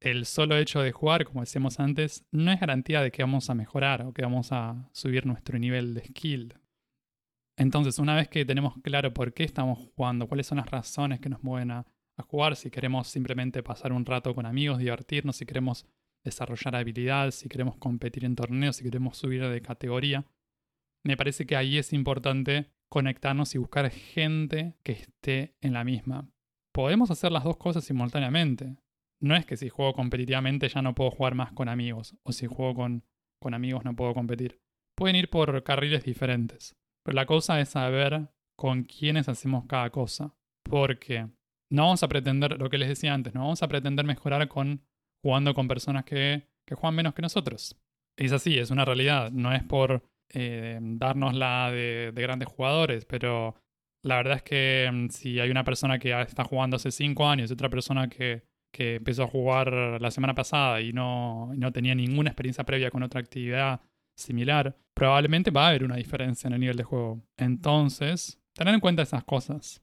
El 0.00 0.24
solo 0.24 0.56
hecho 0.56 0.80
de 0.80 0.92
jugar, 0.92 1.26
como 1.26 1.40
decíamos 1.40 1.78
antes, 1.78 2.24
no 2.32 2.50
es 2.50 2.58
garantía 2.58 3.02
de 3.02 3.10
que 3.10 3.22
vamos 3.22 3.50
a 3.50 3.54
mejorar 3.54 4.02
o 4.02 4.14
que 4.14 4.22
vamos 4.22 4.50
a 4.50 4.88
subir 4.92 5.26
nuestro 5.26 5.58
nivel 5.58 5.92
de 5.92 6.06
skill. 6.06 6.54
Entonces, 7.58 7.98
una 7.98 8.16
vez 8.16 8.26
que 8.28 8.46
tenemos 8.46 8.74
claro 8.82 9.12
por 9.12 9.34
qué 9.34 9.44
estamos 9.44 9.78
jugando, 9.94 10.26
cuáles 10.26 10.46
son 10.46 10.56
las 10.56 10.70
razones 10.70 11.20
que 11.20 11.28
nos 11.28 11.42
mueven 11.42 11.70
a, 11.70 11.86
jugar, 12.28 12.54
si 12.54 12.70
queremos 12.70 13.08
simplemente 13.08 13.62
pasar 13.62 13.94
un 13.94 14.04
rato 14.04 14.34
con 14.34 14.44
amigos, 14.44 14.78
divertirnos, 14.78 15.36
si 15.36 15.46
queremos 15.46 15.86
desarrollar 16.22 16.76
habilidades, 16.76 17.36
si 17.36 17.48
queremos 17.48 17.78
competir 17.78 18.26
en 18.26 18.36
torneos, 18.36 18.76
si 18.76 18.84
queremos 18.84 19.16
subir 19.16 19.48
de 19.48 19.62
categoría, 19.62 20.26
me 21.02 21.16
parece 21.16 21.46
que 21.46 21.56
ahí 21.56 21.78
es 21.78 21.94
importante 21.94 22.70
conectarnos 22.90 23.54
y 23.54 23.58
buscar 23.58 23.90
gente 23.90 24.76
que 24.82 24.92
esté 24.92 25.56
en 25.62 25.72
la 25.72 25.82
misma. 25.82 26.28
Podemos 26.72 27.10
hacer 27.10 27.32
las 27.32 27.44
dos 27.44 27.56
cosas 27.56 27.84
simultáneamente. 27.84 28.76
No 29.22 29.36
es 29.36 29.44
que 29.46 29.56
si 29.56 29.68
juego 29.68 29.92
competitivamente 29.92 30.68
ya 30.68 30.82
no 30.82 30.94
puedo 30.94 31.10
jugar 31.10 31.34
más 31.34 31.52
con 31.52 31.68
amigos, 31.68 32.16
o 32.22 32.32
si 32.32 32.46
juego 32.46 32.74
con, 32.74 33.04
con 33.40 33.54
amigos 33.54 33.84
no 33.84 33.94
puedo 33.94 34.14
competir. 34.14 34.60
Pueden 34.96 35.16
ir 35.16 35.30
por 35.30 35.62
carriles 35.62 36.04
diferentes. 36.04 36.76
Pero 37.04 37.16
la 37.16 37.26
cosa 37.26 37.60
es 37.60 37.70
saber 37.70 38.28
con 38.56 38.84
quiénes 38.84 39.28
hacemos 39.28 39.66
cada 39.66 39.90
cosa. 39.90 40.34
Porque 40.62 41.26
no 41.70 41.84
vamos 41.84 42.02
a 42.02 42.08
pretender, 42.08 42.58
lo 42.58 42.68
que 42.68 42.78
les 42.78 42.88
decía 42.88 43.14
antes, 43.14 43.34
no 43.34 43.40
vamos 43.40 43.62
a 43.62 43.68
pretender 43.68 44.04
mejorar 44.04 44.46
con 44.48 44.82
jugando 45.22 45.54
con 45.54 45.68
personas 45.68 46.04
que, 46.04 46.48
que 46.66 46.74
juegan 46.74 46.94
menos 46.94 47.14
que 47.14 47.22
nosotros. 47.22 47.78
Es 48.18 48.32
así, 48.32 48.58
es 48.58 48.70
una 48.70 48.84
realidad. 48.84 49.30
No 49.30 49.52
es 49.52 49.62
por 49.64 50.02
eh, 50.32 50.78
darnos 50.80 51.34
la 51.34 51.70
de, 51.70 52.12
grandes 52.14 52.48
jugadores, 52.48 53.04
pero 53.04 53.56
la 54.04 54.16
verdad 54.16 54.36
es 54.36 54.42
que 54.42 54.90
mm, 54.92 55.08
si 55.08 55.40
hay 55.40 55.50
una 55.50 55.64
persona 55.64 55.98
que 55.98 56.18
está 56.22 56.44
jugando 56.44 56.76
hace 56.76 56.90
5 56.90 57.26
años 57.26 57.50
y 57.50 57.54
otra 57.54 57.68
persona 57.68 58.08
que, 58.08 58.44
que, 58.72 58.96
empezó 58.96 59.24
a 59.24 59.28
jugar 59.28 59.72
la 60.00 60.10
semana 60.10 60.34
pasada 60.34 60.80
y 60.80 60.92
no, 60.92 61.52
no 61.54 61.72
tenía 61.72 61.94
ninguna 61.94 62.30
experiencia 62.30 62.64
previa 62.64 62.90
con 62.90 63.02
otra 63.02 63.20
actividad 63.20 63.80
similar, 64.16 64.76
probablemente 64.94 65.50
va 65.50 65.66
a 65.66 65.68
haber 65.70 65.84
una 65.84 65.96
diferencia 65.96 66.48
en 66.48 66.54
el 66.54 66.60
nivel 66.60 66.76
de 66.76 66.84
juego. 66.84 67.22
Entonces, 67.36 68.40
tener 68.54 68.74
en 68.74 68.80
cuenta 68.80 69.02
esas 69.02 69.24
cosas. 69.24 69.82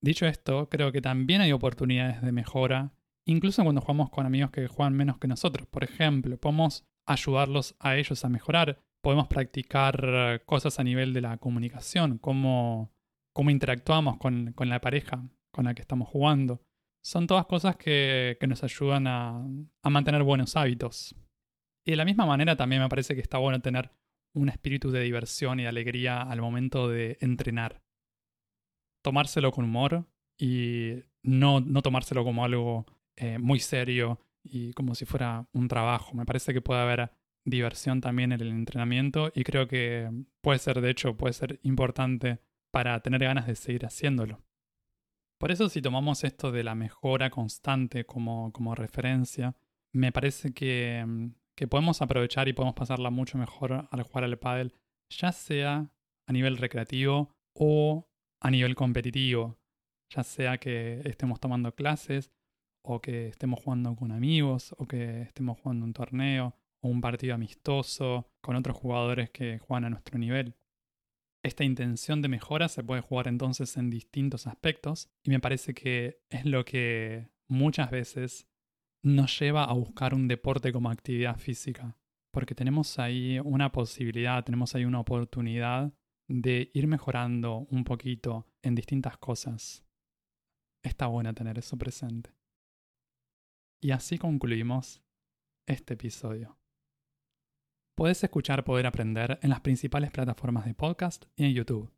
Dicho 0.00 0.26
esto, 0.26 0.68
creo 0.68 0.92
que 0.92 1.00
también 1.00 1.40
hay 1.40 1.52
oportunidades 1.52 2.22
de 2.22 2.32
mejora, 2.32 2.92
incluso 3.26 3.62
cuando 3.64 3.80
jugamos 3.80 4.10
con 4.10 4.26
amigos 4.26 4.50
que 4.50 4.68
juegan 4.68 4.94
menos 4.94 5.18
que 5.18 5.26
nosotros. 5.26 5.66
Por 5.66 5.82
ejemplo, 5.82 6.36
podemos 6.38 6.86
ayudarlos 7.04 7.74
a 7.80 7.96
ellos 7.96 8.24
a 8.24 8.28
mejorar, 8.28 8.80
podemos 9.02 9.26
practicar 9.26 10.42
cosas 10.46 10.78
a 10.78 10.84
nivel 10.84 11.12
de 11.12 11.22
la 11.22 11.36
comunicación, 11.38 12.18
cómo, 12.18 12.92
cómo 13.32 13.50
interactuamos 13.50 14.18
con, 14.18 14.52
con, 14.52 14.68
la 14.68 14.80
pareja 14.80 15.28
con 15.50 15.64
la 15.64 15.74
que 15.74 15.82
estamos 15.82 16.08
jugando. 16.08 16.62
Son 17.08 17.26
todas 17.26 17.46
cosas 17.46 17.74
que, 17.76 18.36
que 18.38 18.46
nos 18.46 18.62
ayudan 18.62 19.06
a, 19.06 19.42
a 19.82 19.88
mantener 19.88 20.22
buenos 20.24 20.56
hábitos. 20.56 21.16
Y 21.86 21.92
de 21.92 21.96
la 21.96 22.04
misma 22.04 22.26
manera 22.26 22.54
también 22.54 22.82
me 22.82 22.88
parece 22.90 23.14
que 23.14 23.22
está 23.22 23.38
bueno 23.38 23.62
tener 23.62 23.90
un 24.34 24.50
espíritu 24.50 24.90
de 24.90 25.00
diversión 25.00 25.58
y 25.58 25.64
alegría 25.64 26.20
al 26.20 26.42
momento 26.42 26.86
de 26.86 27.16
entrenar. 27.22 27.80
Tomárselo 29.02 29.52
con 29.52 29.64
humor 29.64 30.04
y 30.36 30.96
no, 31.22 31.60
no 31.60 31.80
tomárselo 31.80 32.24
como 32.24 32.44
algo 32.44 32.84
eh, 33.16 33.38
muy 33.38 33.58
serio 33.58 34.20
y 34.42 34.74
como 34.74 34.94
si 34.94 35.06
fuera 35.06 35.48
un 35.54 35.66
trabajo. 35.66 36.12
Me 36.12 36.26
parece 36.26 36.52
que 36.52 36.60
puede 36.60 36.82
haber 36.82 37.10
diversión 37.42 38.02
también 38.02 38.32
en 38.32 38.42
el 38.42 38.50
entrenamiento 38.50 39.32
y 39.34 39.44
creo 39.44 39.66
que 39.66 40.10
puede 40.42 40.58
ser, 40.58 40.82
de 40.82 40.90
hecho, 40.90 41.16
puede 41.16 41.32
ser 41.32 41.58
importante 41.62 42.38
para 42.70 43.00
tener 43.00 43.22
ganas 43.24 43.46
de 43.46 43.54
seguir 43.54 43.86
haciéndolo. 43.86 44.42
Por 45.38 45.50
eso 45.52 45.68
si 45.68 45.80
tomamos 45.80 46.24
esto 46.24 46.50
de 46.52 46.64
la 46.64 46.74
mejora 46.74 47.30
constante 47.30 48.04
como, 48.04 48.52
como 48.52 48.74
referencia, 48.74 49.56
me 49.92 50.12
parece 50.12 50.52
que 50.52 51.04
mm, 51.06 51.28
que 51.58 51.66
podemos 51.66 52.00
aprovechar 52.02 52.46
y 52.46 52.52
podemos 52.52 52.76
pasarla 52.76 53.10
mucho 53.10 53.36
mejor 53.36 53.88
al 53.90 54.02
jugar 54.04 54.22
al 54.22 54.38
pádel, 54.38 54.72
ya 55.10 55.32
sea 55.32 55.90
a 56.28 56.32
nivel 56.32 56.56
recreativo 56.56 57.34
o 57.52 58.08
a 58.40 58.50
nivel 58.52 58.76
competitivo, 58.76 59.58
ya 60.08 60.22
sea 60.22 60.58
que 60.58 61.00
estemos 61.04 61.40
tomando 61.40 61.74
clases 61.74 62.30
o 62.84 63.00
que 63.00 63.26
estemos 63.26 63.58
jugando 63.58 63.96
con 63.96 64.12
amigos 64.12 64.72
o 64.78 64.86
que 64.86 65.22
estemos 65.22 65.58
jugando 65.58 65.84
un 65.84 65.94
torneo 65.94 66.54
o 66.80 66.88
un 66.88 67.00
partido 67.00 67.34
amistoso 67.34 68.30
con 68.40 68.54
otros 68.54 68.76
jugadores 68.76 69.30
que 69.30 69.58
juegan 69.58 69.86
a 69.86 69.90
nuestro 69.90 70.16
nivel. 70.16 70.54
Esta 71.48 71.64
intención 71.64 72.20
de 72.20 72.28
mejora 72.28 72.68
se 72.68 72.84
puede 72.84 73.00
jugar 73.00 73.26
entonces 73.26 73.78
en 73.78 73.88
distintos 73.88 74.46
aspectos 74.46 75.08
y 75.22 75.30
me 75.30 75.40
parece 75.40 75.72
que 75.72 76.20
es 76.28 76.44
lo 76.44 76.66
que 76.66 77.30
muchas 77.48 77.90
veces 77.90 78.46
nos 79.02 79.40
lleva 79.40 79.64
a 79.64 79.72
buscar 79.72 80.12
un 80.12 80.28
deporte 80.28 80.74
como 80.74 80.90
actividad 80.90 81.38
física, 81.38 81.96
porque 82.34 82.54
tenemos 82.54 82.98
ahí 82.98 83.38
una 83.42 83.72
posibilidad, 83.72 84.44
tenemos 84.44 84.74
ahí 84.74 84.84
una 84.84 85.00
oportunidad 85.00 85.94
de 86.28 86.70
ir 86.74 86.86
mejorando 86.86 87.66
un 87.70 87.82
poquito 87.82 88.46
en 88.60 88.74
distintas 88.74 89.16
cosas. 89.16 89.86
Está 90.84 91.06
bueno 91.06 91.32
tener 91.32 91.58
eso 91.58 91.78
presente. 91.78 92.30
Y 93.80 93.92
así 93.92 94.18
concluimos 94.18 95.02
este 95.66 95.94
episodio. 95.94 96.57
Puedes 97.98 98.22
escuchar 98.22 98.62
Poder 98.62 98.86
Aprender 98.86 99.40
en 99.42 99.50
las 99.50 99.58
principales 99.60 100.12
plataformas 100.12 100.64
de 100.64 100.72
podcast 100.72 101.24
y 101.34 101.46
en 101.46 101.52
YouTube. 101.52 101.90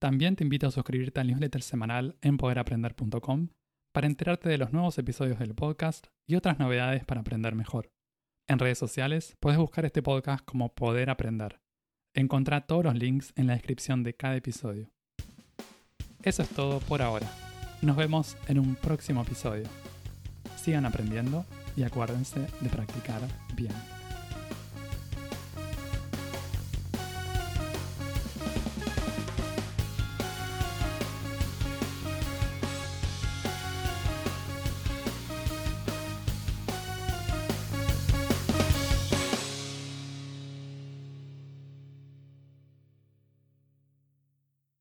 También 0.00 0.34
te 0.34 0.44
invito 0.44 0.66
a 0.66 0.70
suscribirte 0.70 1.20
al 1.20 1.26
newsletter 1.26 1.60
semanal 1.60 2.16
en 2.22 2.38
poderaprender.com 2.38 3.48
para 3.92 4.06
enterarte 4.06 4.48
de 4.48 4.56
los 4.56 4.72
nuevos 4.72 4.96
episodios 4.96 5.38
del 5.38 5.54
podcast 5.54 6.06
y 6.26 6.36
otras 6.36 6.58
novedades 6.58 7.04
para 7.04 7.20
aprender 7.20 7.54
mejor. 7.54 7.92
En 8.48 8.60
redes 8.60 8.78
sociales 8.78 9.36
puedes 9.40 9.58
buscar 9.58 9.84
este 9.84 10.02
podcast 10.02 10.42
como 10.42 10.74
Poder 10.74 11.10
Aprender. 11.10 11.60
Encontrá 12.14 12.62
todos 12.62 12.84
los 12.84 12.94
links 12.94 13.34
en 13.36 13.46
la 13.46 13.52
descripción 13.52 14.04
de 14.04 14.14
cada 14.14 14.36
episodio. 14.36 14.90
Eso 16.22 16.44
es 16.44 16.48
todo 16.48 16.80
por 16.80 17.02
ahora. 17.02 17.30
Nos 17.82 17.96
vemos 17.98 18.38
en 18.48 18.58
un 18.58 18.74
próximo 18.74 19.20
episodio. 19.20 19.64
Sigan 20.56 20.86
aprendiendo 20.86 21.44
y 21.76 21.82
acuérdense 21.82 22.40
de 22.40 22.70
practicar 22.70 23.20
bien. 23.54 24.01